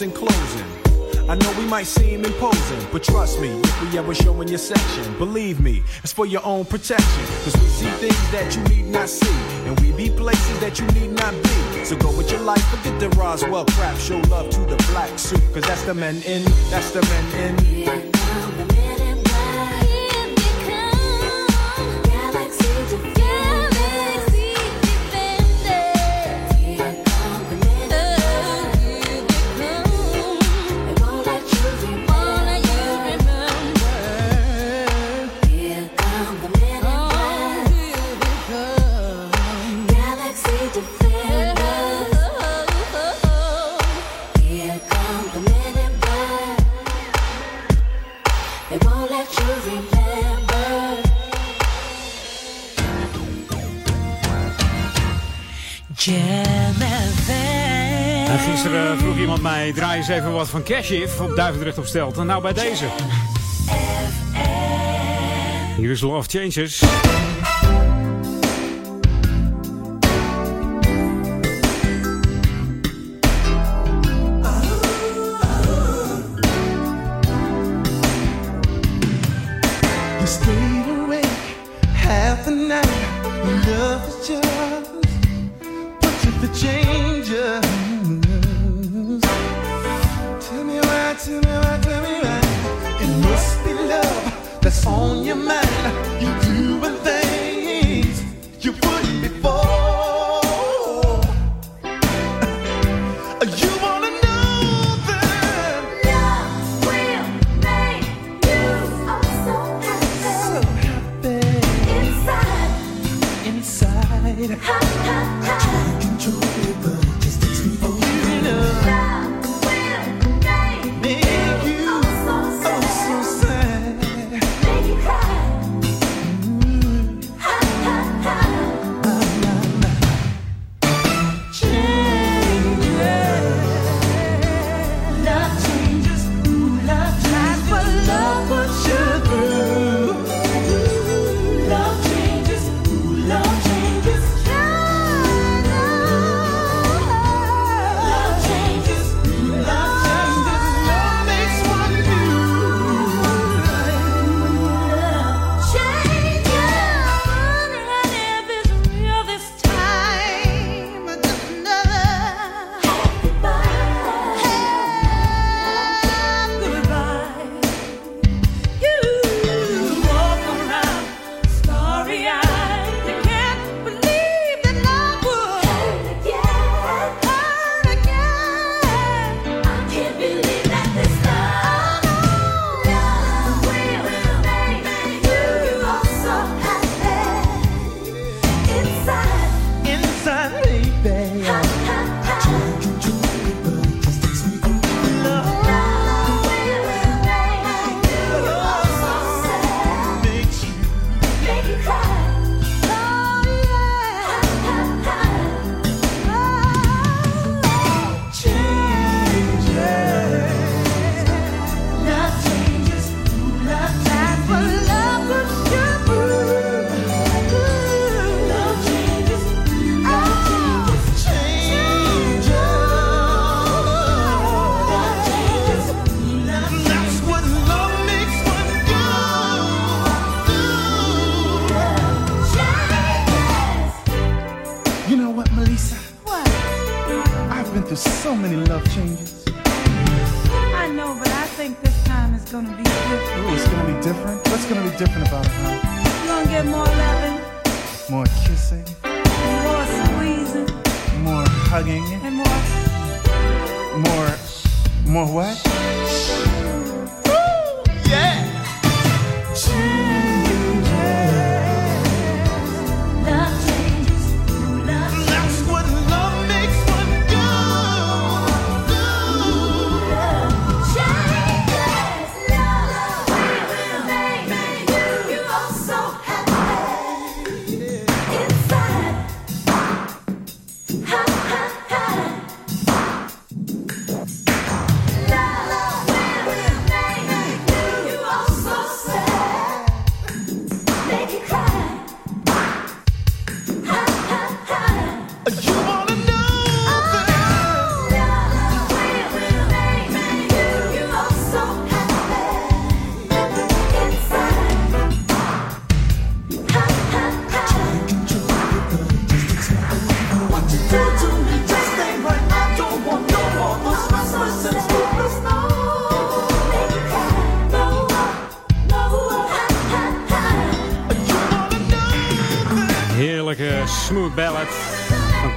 In 0.03 0.11
closing. 0.11 0.67
I 1.29 1.35
know 1.35 1.53
we 1.57 1.65
might 1.65 1.87
seem 1.87 2.25
imposing, 2.25 2.85
but 2.91 3.03
trust 3.03 3.39
me, 3.39 3.47
if 3.47 3.81
we 3.81 3.97
ever 3.97 4.13
show 4.13 4.39
in 4.41 4.49
your 4.49 4.57
section, 4.57 5.17
believe 5.17 5.61
me, 5.61 5.81
it's 6.03 6.11
for 6.11 6.25
your 6.25 6.45
own 6.45 6.65
protection. 6.65 7.25
Cause 7.43 7.55
we 7.55 7.67
see 7.67 7.89
things 8.03 8.31
that 8.31 8.53
you 8.55 8.63
need 8.75 8.91
not 8.91 9.07
see, 9.07 9.39
and 9.65 9.79
we 9.79 9.93
be 9.93 10.09
places 10.09 10.59
that 10.59 10.77
you 10.79 10.85
need 10.87 11.11
not 11.11 11.33
be. 11.41 11.85
So 11.85 11.95
go 11.95 12.15
with 12.17 12.29
your 12.29 12.41
life, 12.41 12.63
forget 12.67 12.99
the 12.99 13.09
Roswell 13.11 13.65
crap, 13.65 13.97
show 13.97 14.19
love 14.29 14.49
to 14.49 14.59
the 14.59 14.75
black 14.91 15.17
suit, 15.17 15.41
cause 15.53 15.63
that's 15.63 15.83
the 15.83 15.93
men 15.93 16.21
in, 16.23 16.43
that's 16.69 16.91
the 16.91 17.01
men 17.01 17.25
in. 17.47 17.55
They 17.85 18.92
gisteren 58.63 58.97
vroeg 58.97 59.17
iemand 59.17 59.41
mij, 59.41 59.73
draai 59.73 59.97
eens 59.97 60.07
even 60.07 60.31
wat 60.31 60.49
van 60.49 60.63
Cashif 60.63 61.19
op 61.19 61.35
Duivendrecht 61.35 61.77
op 61.77 61.85
Stelten. 61.85 62.25
Nou, 62.25 62.41
bij 62.41 62.53
deze. 62.53 62.85
Hier 65.77 65.91
is 65.91 66.01
Love 66.01 66.29
Changes. 66.29 66.81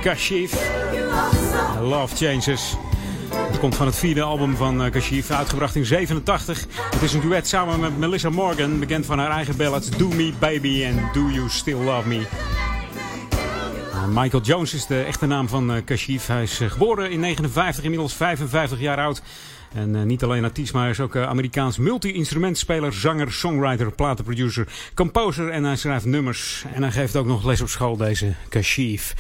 Kashif. 0.07 0.71
Love 1.81 2.17
Changes. 2.17 2.77
Het 3.35 3.59
komt 3.59 3.75
van 3.75 3.87
het 3.87 3.97
vierde 3.97 4.23
album 4.23 4.57
van 4.57 4.85
eh, 4.85 4.91
Kashif, 4.91 5.31
uitgebracht 5.31 5.77
in 5.77 5.85
87. 5.85 6.67
Het 6.91 7.03
is 7.03 7.13
een 7.13 7.21
duet 7.21 7.49
samen 7.49 7.81
met 7.81 7.99
Melissa 7.99 8.31
Morgan, 8.31 8.79
bekend 8.79 9.07
van 9.07 9.19
haar 9.19 9.31
eigen 9.31 9.57
ballads 9.57 9.91
Do 9.91 10.09
Me 10.09 10.33
Baby 10.39 10.85
en 10.85 11.09
Do 11.13 11.29
You 11.31 11.49
Still 11.51 11.85
Love 11.85 12.09
Me. 12.09 12.27
Michael 14.09 14.43
Jones 14.43 14.75
is 14.75 14.87
de 14.87 15.03
echte 15.03 15.27
naam 15.27 15.49
van 15.49 15.73
eh, 15.73 15.85
Kashif. 15.85 16.27
Hij 16.27 16.43
is 16.43 16.61
eh, 16.61 16.71
geboren 16.71 17.11
in 17.11 17.21
59, 17.21 17.85
inmiddels 17.85 18.15
55 18.15 18.81
jaar 18.81 18.99
oud. 18.99 19.23
En 19.77 19.97
eh, 19.97 20.03
niet 20.03 20.23
alleen 20.23 20.45
artiest, 20.45 20.73
maar 20.73 20.83
hij 20.83 20.91
is 20.91 21.01
ook 21.01 21.15
eh, 21.15 21.29
Amerikaans 21.29 21.79
multi-instrumentspeler, 21.79 22.93
zanger, 22.93 23.33
songwriter, 23.33 23.93
platenproducer, 23.93 24.67
composer 24.95 25.51
en 25.51 25.65
hij 25.65 25.77
schrijft 25.77 26.05
nummers. 26.05 26.65
En 26.75 26.83
hij 26.83 26.93
geeft 26.93 27.17
ook 27.17 27.27
nog 27.27 27.45
les 27.45 27.61
op 27.61 27.69
school, 27.69 27.97
deze 27.97 28.35
Kashif. 28.49 29.15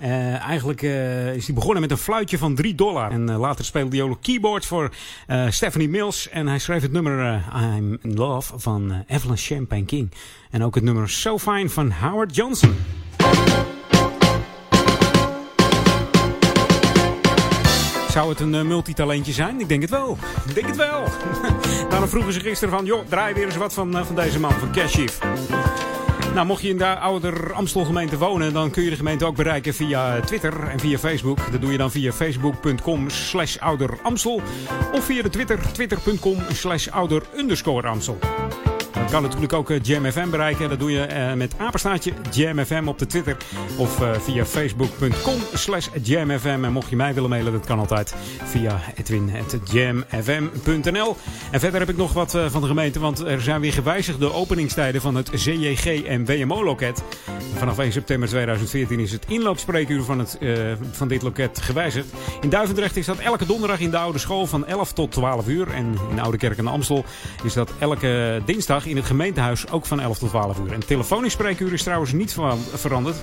Eh, 0.00 0.40
eigenlijk 0.40 0.82
eh, 0.82 1.34
is 1.34 1.46
hij 1.46 1.54
begonnen 1.54 1.80
met 1.80 1.90
een 1.90 1.96
fluitje 1.96 2.38
van 2.38 2.54
3 2.54 2.74
dollar. 2.74 3.10
En 3.10 3.28
eh, 3.28 3.38
later 3.38 3.64
speelde 3.64 3.96
hij 3.96 4.06
ook 4.06 4.22
keyboard 4.22 4.66
voor 4.66 4.90
Stephanie 5.48 5.88
Mills. 5.88 6.28
En 6.28 6.46
hij 6.46 6.58
schreef 6.58 6.82
het 6.82 6.92
nummer 6.92 7.44
I'm 7.54 7.98
in 8.02 8.14
Love 8.14 8.58
van 8.58 9.04
Evelyn 9.06 9.36
Champagne 9.36 9.84
King. 9.84 10.10
En 10.50 10.64
ook 10.64 10.74
het 10.74 10.84
nummer 10.84 11.08
So 11.08 11.38
Fine 11.38 11.68
van 11.68 11.92
Howard 11.92 12.34
Johnson. 12.34 12.76
Zou 18.10 18.28
het 18.28 18.40
een 18.40 18.66
multitalentje 18.66 19.32
zijn? 19.32 19.60
Ik 19.60 19.68
denk 19.68 19.82
het 19.82 19.90
wel. 19.90 20.18
Ik 20.46 20.54
denk 20.54 20.66
het 20.66 20.76
wel. 20.76 21.04
Daarom 21.90 22.08
vroegen 22.08 22.32
ze 22.32 22.40
gisteren 22.40 22.74
van... 22.74 22.84
joh, 22.84 23.06
draai 23.08 23.34
weer 23.34 23.44
eens 23.44 23.56
wat 23.56 23.74
van, 23.74 24.06
van 24.06 24.14
deze 24.14 24.40
man, 24.40 24.52
van 24.52 24.72
Cashif. 24.72 25.18
Nou, 26.38 26.50
mocht 26.50 26.62
je 26.62 26.68
in 26.68 26.78
de 26.78 26.98
ouder 26.98 27.52
Amstel 27.52 27.84
gemeente 27.84 28.18
wonen... 28.18 28.52
dan 28.52 28.70
kun 28.70 28.82
je 28.82 28.90
de 28.90 28.96
gemeente 28.96 29.24
ook 29.24 29.36
bereiken 29.36 29.74
via 29.74 30.20
Twitter 30.20 30.68
en 30.68 30.80
via 30.80 30.98
Facebook. 30.98 31.52
Dat 31.52 31.60
doe 31.60 31.72
je 31.72 31.78
dan 31.78 31.90
via 31.90 32.12
facebook.com 32.12 33.10
slash 33.10 33.56
ouderamstel. 33.56 34.40
Of 34.92 35.04
via 35.04 35.22
de 35.22 35.28
Twitter, 35.28 35.72
twitter.com 35.72 36.36
slash 36.52 36.88
ouder 36.88 37.22
underscore 37.36 37.88
Amstel. 37.88 38.18
Kan 39.10 39.22
natuurlijk 39.22 39.52
ook 39.52 39.70
eh, 39.70 39.82
Jam 39.82 40.10
FM 40.10 40.30
bereiken. 40.30 40.68
Dat 40.68 40.78
doe 40.78 40.90
je 40.90 41.00
eh, 41.00 41.32
met 41.32 41.54
apenstaartje 41.58 42.12
Jam 42.30 42.64
FM 42.64 42.82
op 42.86 42.98
de 42.98 43.06
Twitter. 43.06 43.36
Of 43.76 44.00
eh, 44.00 44.10
via 44.20 44.44
facebook.com 44.44 45.40
slash 45.54 45.88
jamfm. 46.02 46.64
En 46.64 46.72
mocht 46.72 46.90
je 46.90 46.96
mij 46.96 47.14
willen 47.14 47.30
mailen, 47.30 47.52
dat 47.52 47.66
kan 47.66 47.78
altijd 47.78 48.14
via 48.44 48.80
edwin.jamfm.nl. 48.94 51.16
En 51.50 51.60
verder 51.60 51.80
heb 51.80 51.88
ik 51.88 51.96
nog 51.96 52.12
wat 52.12 52.30
van 52.30 52.60
de 52.60 52.66
gemeente. 52.66 53.00
Want 53.00 53.20
er 53.20 53.40
zijn 53.40 53.60
weer 53.60 53.72
gewijzigde 53.72 54.32
openingstijden 54.32 55.00
van 55.00 55.14
het 55.14 55.30
CJG 55.30 56.02
en 56.02 56.24
WMO-loket. 56.24 57.02
Vanaf 57.54 57.78
1 57.78 57.92
september 57.92 58.28
2014 58.28 59.00
is 59.00 59.12
het 59.12 59.24
inloopspreekuur 59.28 60.02
van, 60.02 60.18
het, 60.18 60.38
van 60.90 61.08
dit 61.08 61.22
loket 61.22 61.60
gewijzigd. 61.60 62.06
In 62.40 62.48
Duivendrecht 62.48 62.96
is 62.96 63.06
dat 63.06 63.18
elke 63.18 63.46
donderdag 63.46 63.80
in 63.80 63.90
de 63.90 63.98
oude 63.98 64.18
school 64.18 64.46
van 64.46 64.66
11 64.66 64.92
tot 64.92 65.12
12 65.12 65.48
uur. 65.48 65.70
En 65.70 65.94
in 66.10 66.14
de 66.14 66.20
Oude 66.20 66.38
Kerk 66.38 66.58
en 66.58 66.66
Amstel 66.66 67.04
is 67.42 67.52
dat 67.52 67.72
elke 67.78 68.42
dinsdag 68.44 68.86
in 68.86 68.97
het 68.98 69.06
gemeentehuis 69.06 69.70
ook 69.70 69.86
van 69.86 70.00
11 70.00 70.18
tot 70.18 70.28
12 70.28 70.58
uur. 70.58 70.72
En 70.72 70.86
telefonisch 70.86 71.32
spreekuur 71.32 71.72
is 71.72 71.82
trouwens 71.82 72.12
niet 72.12 72.32
ver- 72.32 72.56
veranderd. 72.74 73.16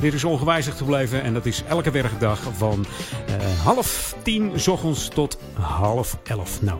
Dit 0.00 0.14
is 0.14 0.24
ongewijzigd 0.24 0.76
gebleven 0.76 1.22
en 1.22 1.32
dat 1.34 1.46
is 1.46 1.62
elke 1.68 1.90
werkdag 1.90 2.38
van 2.56 2.86
eh, 3.26 3.34
half 3.64 4.14
tien 4.22 4.52
's 4.60 4.66
ochtends 4.68 5.08
tot 5.08 5.38
half 5.60 6.16
elf. 6.24 6.62
Nou, 6.62 6.78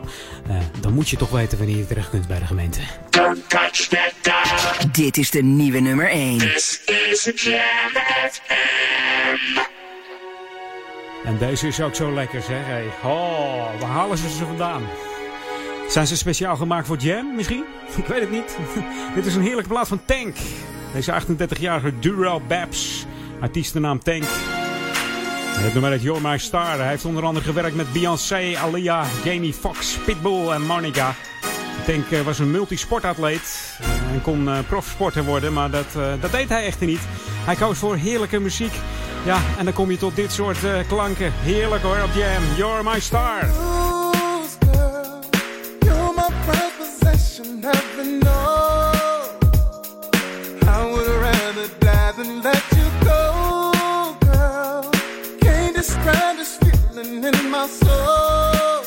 eh, 0.48 0.56
dan 0.80 0.92
moet 0.92 1.08
je 1.08 1.16
toch 1.16 1.30
weten 1.30 1.58
wanneer 1.58 1.76
je 1.76 1.86
terecht 1.86 2.10
kunt 2.10 2.26
bij 2.28 2.38
de 2.38 2.44
gemeente. 2.46 2.80
Don't 3.10 3.48
touch 3.48 3.88
that 3.88 4.12
dial. 4.22 4.90
Dit 4.92 5.16
is 5.16 5.30
de 5.30 5.42
nieuwe 5.42 5.78
nummer 5.80 6.10
1. 6.10 6.38
This 6.38 6.80
is 6.84 7.42
Jam 7.42 8.02
FM. 8.30 9.60
En 11.24 11.38
deze 11.38 11.66
is 11.66 11.80
ook 11.80 11.94
zo 11.94 12.12
lekker, 12.12 12.42
zeg. 12.42 12.64
Hey. 12.66 12.84
Oh, 13.02 13.80
waar 13.80 13.90
halen 13.90 14.18
ze 14.18 14.28
ze 14.30 14.44
vandaan? 14.46 14.82
Zijn 15.92 16.06
ze 16.06 16.16
speciaal 16.16 16.56
gemaakt 16.56 16.86
voor 16.86 16.96
Jam, 16.96 17.34
misschien? 17.34 17.64
Ik 17.96 18.06
weet 18.06 18.20
het 18.20 18.30
niet. 18.30 18.56
Dit 19.14 19.26
is 19.26 19.34
een 19.34 19.42
heerlijke 19.42 19.68
plaat 19.68 19.88
van 19.88 20.00
Tank. 20.04 20.36
Deze 20.92 21.22
38-jarige 21.22 21.98
Dural 21.98 22.42
Babs. 22.48 23.06
Artiestennaam 23.40 24.02
Tank. 24.02 24.24
Het 24.24 25.72
nummer 25.72 25.90
heet 25.90 26.02
You're 26.02 26.28
My 26.28 26.38
Star. 26.38 26.78
Hij 26.78 26.88
heeft 26.88 27.04
onder 27.04 27.24
andere 27.24 27.44
gewerkt 27.44 27.76
met 27.76 27.92
Beyoncé, 27.92 28.58
Alia, 28.58 29.04
Jamie 29.24 29.52
Foxx, 29.52 29.98
Pitbull 30.04 30.48
en 30.48 30.62
Monica. 30.62 31.14
Tank 31.86 32.10
eh, 32.10 32.20
was 32.20 32.38
een 32.38 32.50
multisportatleet 32.50 33.78
en 34.12 34.22
kon 34.22 34.48
eh, 34.48 34.58
profsporter 34.68 35.24
worden, 35.24 35.52
maar 35.52 35.70
dat, 35.70 35.96
eh, 35.96 36.12
dat 36.20 36.32
deed 36.32 36.48
hij 36.48 36.64
echter 36.64 36.86
niet. 36.86 37.00
Hij 37.44 37.54
koos 37.54 37.78
voor 37.78 37.96
heerlijke 37.96 38.40
muziek. 38.40 38.74
Ja, 39.24 39.38
en 39.58 39.64
dan 39.64 39.74
kom 39.74 39.90
je 39.90 39.96
tot 39.96 40.16
dit 40.16 40.32
soort 40.32 40.58
klanken. 40.88 41.32
Heerlijk 41.32 41.82
hoor 41.82 42.02
op 42.02 42.14
Jam. 42.14 42.42
You're 42.56 42.82
My 42.82 43.00
Star. 43.00 44.11
Heaven 47.44 48.20
knows. 48.20 49.34
I 50.66 50.90
would 50.92 51.08
rather 51.08 51.68
die 51.80 52.12
than 52.12 52.42
let 52.42 52.62
you 52.78 52.86
go, 53.04 54.16
girl. 54.20 54.90
Can't 55.40 55.74
describe 55.74 56.36
this 56.36 56.56
feeling 56.58 57.24
in 57.24 57.50
my 57.50 57.66
soul. 57.66 58.84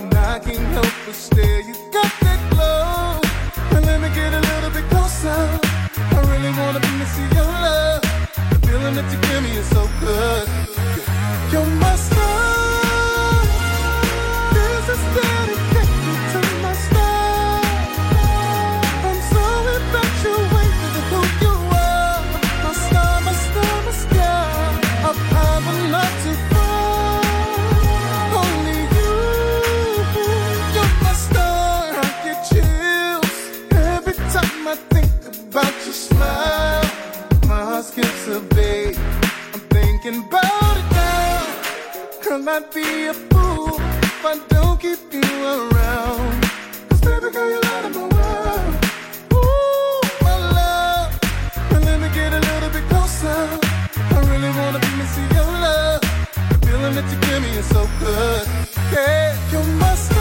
And 0.00 0.14
I 0.14 0.38
can't 0.44 0.68
help 0.76 0.92
but 1.06 1.14
stare. 1.14 1.60
You 1.60 1.74
got 1.92 2.12
that 2.20 2.40
glow. 2.52 3.76
And 3.76 3.86
let 3.86 4.00
me 4.00 4.08
get 4.14 4.32
a 4.34 4.40
little 4.50 4.70
bit 4.70 4.84
closer. 4.90 5.42
I 6.16 6.20
really 6.32 6.52
wanna 6.58 6.80
be 6.80 6.92
to 7.14 7.22
your 7.36 7.50
love. 7.66 8.02
The 8.50 8.66
feeling 8.66 8.94
that 8.96 9.08
you 9.12 9.18
give 9.28 9.42
me 9.42 9.52
is 9.56 9.66
so 9.68 9.88
good. 10.00 10.41
and 40.12 40.28
burn 40.28 40.76
it 40.82 40.88
down. 40.90 41.46
Cause 42.22 42.46
I'd 42.46 42.74
be 42.74 43.06
a 43.06 43.14
fool 43.14 43.80
if 43.80 44.24
I 44.24 44.38
don't 44.48 44.78
keep 44.80 45.00
you 45.12 45.28
around. 45.56 46.42
Cause 46.88 47.00
baby 47.00 47.30
girl, 47.34 47.48
you're 47.48 47.66
out 47.74 47.84
of 47.86 47.92
my 47.96 48.06
world. 48.16 48.74
Ooh, 49.38 50.00
my 50.26 50.36
love. 50.58 51.10
And 51.72 51.84
let 51.84 51.98
me 52.00 52.08
get 52.18 52.32
a 52.32 52.40
little 52.50 52.70
bit 52.76 52.84
closer. 52.90 53.42
I 54.16 54.18
really 54.30 54.52
wanna 54.58 54.80
be 54.86 54.92
missing 55.00 55.28
your 55.36 55.50
love. 55.66 56.00
The 56.50 56.56
feeling 56.66 56.94
that 56.96 57.06
you 57.12 57.18
give 57.26 57.42
me 57.42 57.50
is 57.62 57.66
so 57.66 57.82
good. 58.00 58.46
Yeah, 58.92 59.50
you 59.52 59.60
must 59.80 60.11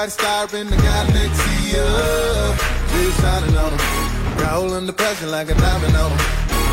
Got 0.00 0.08
the 0.08 0.16
brightest 0.16 0.50
star 0.50 0.60
in 0.60 0.70
the 0.70 0.76
galaxy. 0.76 1.76
Oh, 1.76 2.56
she's 2.90 3.14
shining 3.20 3.54
on 3.54 3.70
them. 3.76 4.48
Roll 4.48 4.72
under 4.72 4.92
pressure 4.92 5.26
like 5.26 5.50
a 5.50 5.54
diamond 5.54 5.94
on 5.94 6.12
'em. 6.12 6.18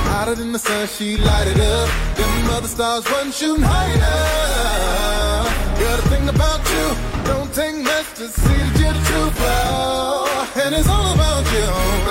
Hotter 0.08 0.36
than 0.36 0.54
the 0.54 0.60
sun, 0.60 0.88
she 0.88 1.18
light 1.18 1.48
it 1.48 1.60
up. 1.60 1.90
Them 2.16 2.50
other 2.52 2.70
stars 2.70 3.04
run 3.12 3.34
shooting 3.34 3.66
higher. 3.66 4.00
Got 5.82 6.00
a 6.00 6.10
thing 6.10 6.30
about 6.30 6.62
you, 6.72 6.86
don't 7.26 7.54
take 7.54 7.76
much 7.76 8.08
to 8.16 8.30
see 8.30 8.60
that 8.64 8.80
you're 8.80 8.94
the 8.94 9.04
truth. 9.10 9.38
Oh, 9.42 10.48
and 10.64 10.74
it's 10.74 10.88
all 10.88 11.14
about 11.14 11.46
you. 11.52 11.68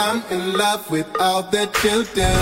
I'm 0.06 0.22
in 0.30 0.58
love 0.58 0.90
with 0.90 1.08
all 1.18 1.42
that 1.44 1.70
you 1.82 2.04
do. 2.14 2.32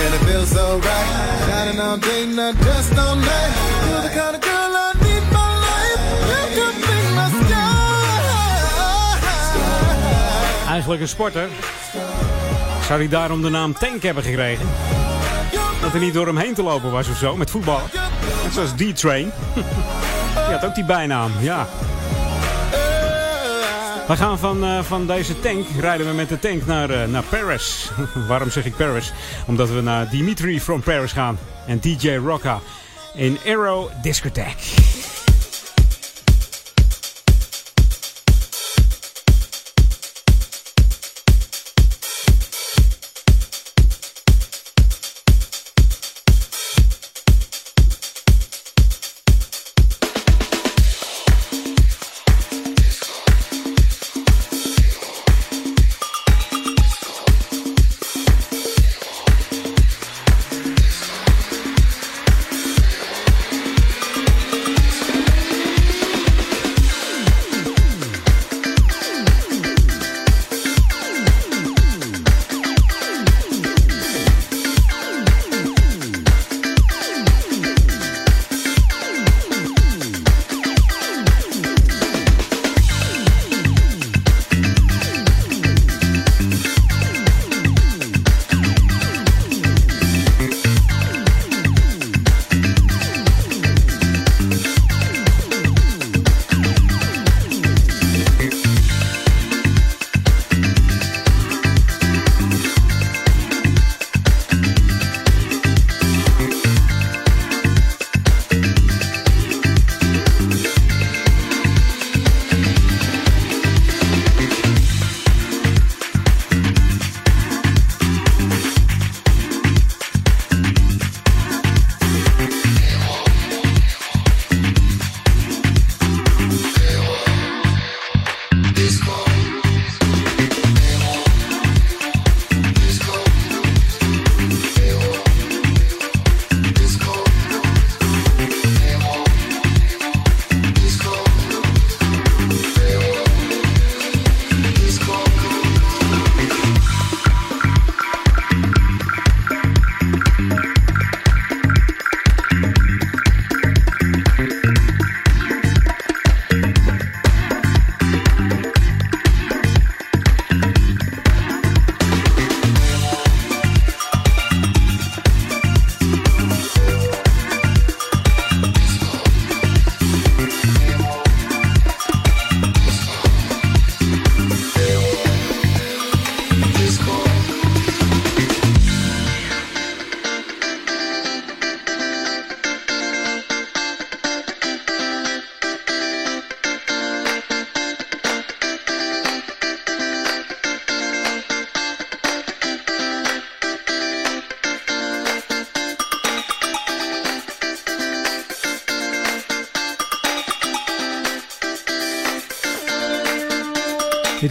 And 0.00 0.14
it 0.16 0.22
feels 0.26 0.48
so 0.48 0.78
right. 0.78 1.38
Shining 1.48 1.80
all 1.80 1.98
day, 1.98 2.24
not 2.24 2.54
just 2.66 2.98
all 2.98 3.16
night. 3.16 3.52
You're 3.88 4.02
the 4.08 4.12
kind 4.20 4.36
of 4.36 4.40
girl 4.40 4.53
Eigenlijk 10.74 11.02
een 11.02 11.08
sporter. 11.08 11.48
Zou 12.86 12.98
hij 12.98 13.08
daarom 13.08 13.42
de 13.42 13.48
naam 13.48 13.72
Tank 13.72 14.02
hebben 14.02 14.22
gekregen? 14.22 14.66
Dat 15.80 15.90
hij 15.90 16.00
niet 16.00 16.14
door 16.14 16.26
hem 16.26 16.36
heen 16.36 16.54
te 16.54 16.62
lopen 16.62 16.90
was 16.90 17.08
of 17.08 17.16
zo, 17.16 17.36
met 17.36 17.50
voetbal. 17.50 17.80
Net 18.42 18.52
zoals 18.52 18.70
D-Train. 18.70 19.32
Die 20.34 20.54
had 20.54 20.64
ook 20.64 20.74
die 20.74 20.84
bijnaam, 20.84 21.32
ja. 21.40 21.66
We 24.06 24.16
gaan 24.16 24.38
van, 24.38 24.64
eh, 24.64 24.82
van 24.82 25.06
deze 25.06 25.40
tank, 25.40 25.66
rijden 25.80 26.06
we 26.06 26.12
met 26.12 26.28
de 26.28 26.38
tank 26.38 26.66
naar, 26.66 26.90
eh, 26.90 27.08
naar 27.08 27.22
Paris. 27.22 27.90
Waarom 28.28 28.50
zeg 28.50 28.64
ik 28.64 28.76
Paris? 28.76 29.12
Omdat 29.46 29.70
we 29.70 29.80
naar 29.80 30.10
Dimitri 30.10 30.60
from 30.60 30.82
Paris 30.82 31.12
gaan. 31.12 31.38
En 31.66 31.80
DJ 31.80 32.14
Rocca 32.14 32.60
in 33.14 33.38
Aero 33.44 33.90
Discotheque. 34.02 34.83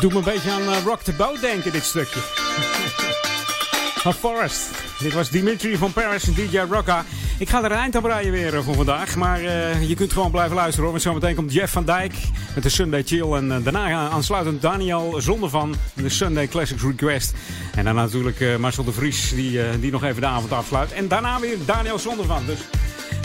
Doet 0.03 0.11
me 0.11 0.17
een 0.17 0.33
beetje 0.33 0.51
aan 0.51 0.61
eh, 0.61 0.83
Rock 0.85 1.01
the 1.01 1.13
Boat 1.13 1.41
denken, 1.41 1.71
dit 1.71 1.83
stukje. 1.83 2.19
Van 4.03 4.13
Forest. 4.13 4.69
Dit 4.99 5.13
was 5.13 5.29
Dimitri 5.29 5.77
van 5.77 5.93
Paris 5.93 6.27
en 6.27 6.33
DJ 6.33 6.57
Rocka. 6.57 7.05
Ik 7.39 7.49
ga 7.49 7.63
er 7.63 7.71
een 7.71 7.77
eind 7.77 7.95
aan 7.95 8.01
breien 8.01 8.31
weer 8.31 8.55
eh, 8.55 8.63
voor 8.63 8.75
vandaag. 8.75 9.15
Maar 9.15 9.39
eh, 9.39 9.89
je 9.89 9.95
kunt 9.95 10.13
gewoon 10.13 10.31
blijven 10.31 10.55
luisteren 10.55 10.81
hoor. 10.81 10.91
Want 10.91 11.03
zometeen 11.03 11.35
komt 11.35 11.53
Jeff 11.53 11.73
van 11.73 11.85
Dijk 11.85 12.13
met 12.53 12.63
de 12.63 12.69
Sunday 12.69 13.03
Chill. 13.03 13.31
En 13.31 13.51
eh, 13.51 13.63
daarna 13.63 14.09
aansluitend 14.09 14.61
Daniel 14.61 15.15
Zonder 15.21 15.49
van 15.49 15.75
de 15.93 16.09
Sunday 16.09 16.47
Classics 16.47 16.81
Request. 16.81 17.33
En 17.75 17.83
dan 17.85 17.95
natuurlijk 17.95 18.57
Marcel 18.59 18.83
de 18.83 18.91
Vries 18.91 19.29
die, 19.29 19.79
die 19.79 19.91
nog 19.91 20.03
even 20.03 20.21
de 20.21 20.27
avond 20.27 20.51
afsluit. 20.51 20.91
En 20.91 21.07
daarna 21.07 21.39
weer 21.39 21.57
Daniel 21.65 21.99
Zonder 21.99 22.25
van. 22.25 22.45
Dus 22.45 22.59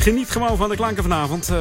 Geniet 0.08 0.30
gewoon 0.30 0.56
van 0.56 0.68
de 0.68 0.76
klanken 0.76 1.02
vanavond 1.02 1.48
eh, 1.48 1.58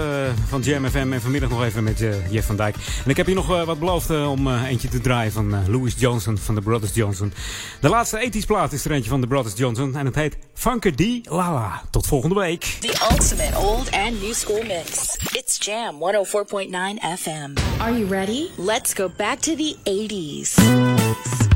van 0.48 0.62
Jam 0.62 0.90
FM 0.90 1.14
en 1.14 1.22
vanmiddag 1.22 1.50
nog 1.50 1.64
even 1.64 1.84
met 1.84 2.02
eh, 2.02 2.32
Jeff 2.32 2.48
van 2.48 2.56
Dijk. 2.56 2.76
En 3.04 3.10
ik 3.10 3.18
heb 3.18 3.26
hier 3.26 3.36
nog 3.36 3.52
eh, 3.52 3.64
wat 3.64 3.80
beloofd 3.80 4.10
om 4.10 4.48
eh, 4.48 4.64
eentje 4.64 4.88
te 4.88 5.02
draaien 5.02 5.32
van 5.32 5.72
Louis 5.72 5.94
Johnson 5.98 6.38
van 6.38 6.56
de 6.56 6.62
Brothers 6.62 6.94
Johnson. 6.94 7.34
De 7.82 7.90
laatste 7.90 8.20
ethisch 8.20 8.46
plaat 8.46 8.74
is 8.74 8.86
er 8.86 8.92
eentje 8.92 9.10
van 9.10 9.22
de 9.22 9.28
Brothers 9.28 9.58
Johnson 9.58 9.96
en 9.96 10.06
het 10.06 10.16
heet 10.16 10.38
Funker 10.54 10.94
Lala. 11.24 11.82
Tot 11.90 12.08
volgende 12.08 12.36
week. 12.36 12.62
The 12.62 13.08
ultimate 13.12 13.58
old 13.58 13.92
and 13.92 14.22
new 14.22 14.34
school 14.34 14.64
mix. 14.64 15.18
It's 15.32 15.66
Jam 15.66 15.96
104.9 15.96 16.70
FM. 17.18 17.82
Are 17.82 17.98
you 17.98 18.06
ready? 18.10 18.50
Let's 18.58 18.94
go 18.94 19.10
back 19.18 19.40
to 19.40 19.56
the 19.56 19.76
80s. 19.84 21.47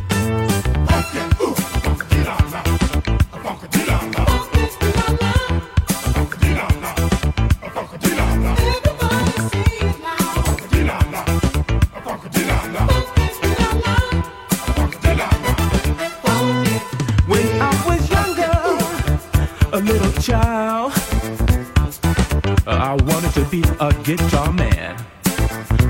A 23.82 23.92
guitar 24.04 24.54
man. 24.54 24.96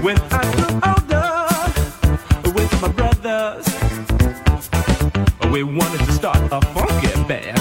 When 0.01 0.17
I 0.31 0.43
grew 0.55 0.73
older, 0.91 1.27
with 2.55 2.71
my 2.81 2.87
brothers, 2.87 3.67
we 5.51 5.63
wanted 5.63 5.99
to 5.99 6.11
start 6.13 6.37
a 6.53 6.61
funky 6.71 7.11
band. 7.27 7.59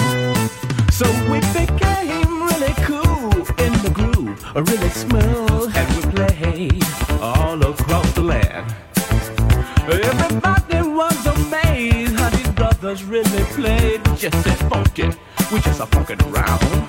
So 0.89 1.05
we 1.29 1.41
became 1.51 2.43
really 2.43 2.73
cool 2.87 3.43
in 3.59 3.73
the 3.83 3.91
groove, 3.93 4.41
really 4.55 4.89
smooth, 4.91 5.75
and 5.75 5.87
we 5.97 6.01
played 6.15 6.83
all 7.21 7.61
across 7.61 8.09
the 8.13 8.21
land. 8.21 8.73
Everybody 9.91 10.81
was 10.87 11.25
amazed 11.25 12.15
how 12.17 12.29
these 12.29 12.51
brothers 12.51 13.03
really 13.03 13.43
played 13.51 14.01
just 14.15 14.41
that 14.45 14.59
funky. 14.69 15.09
We 15.51 15.59
just 15.59 15.81
a 15.81 15.87
funkin' 15.87 16.21
around. 16.31 16.80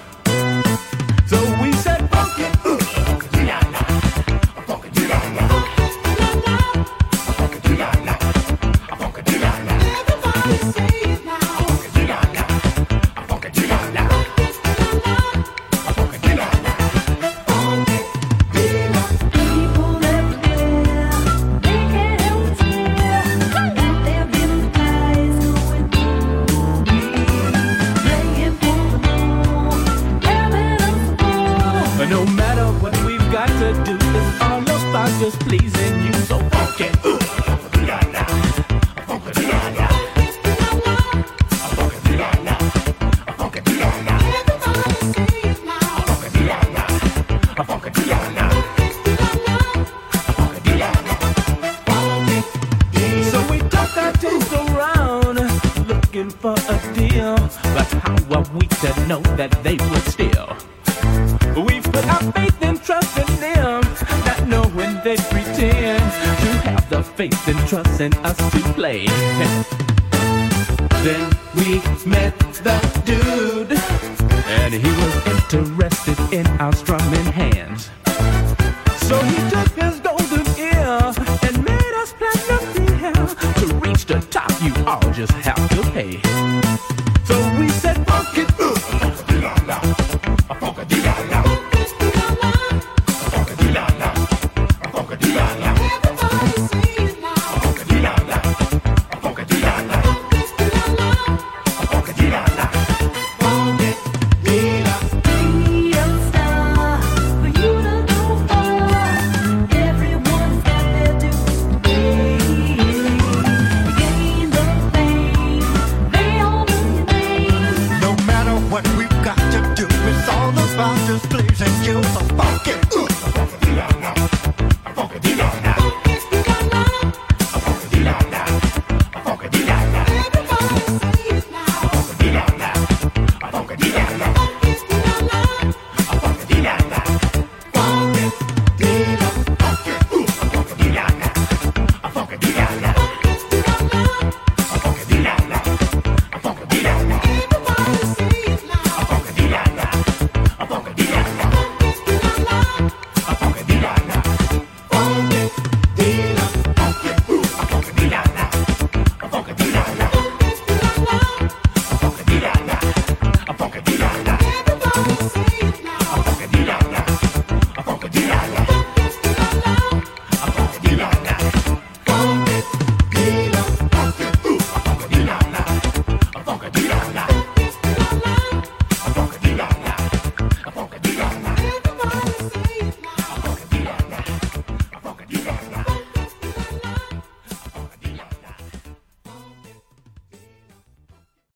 And 68.02 68.14
trust 68.14 68.40
in 68.40 68.41
us 68.41 68.41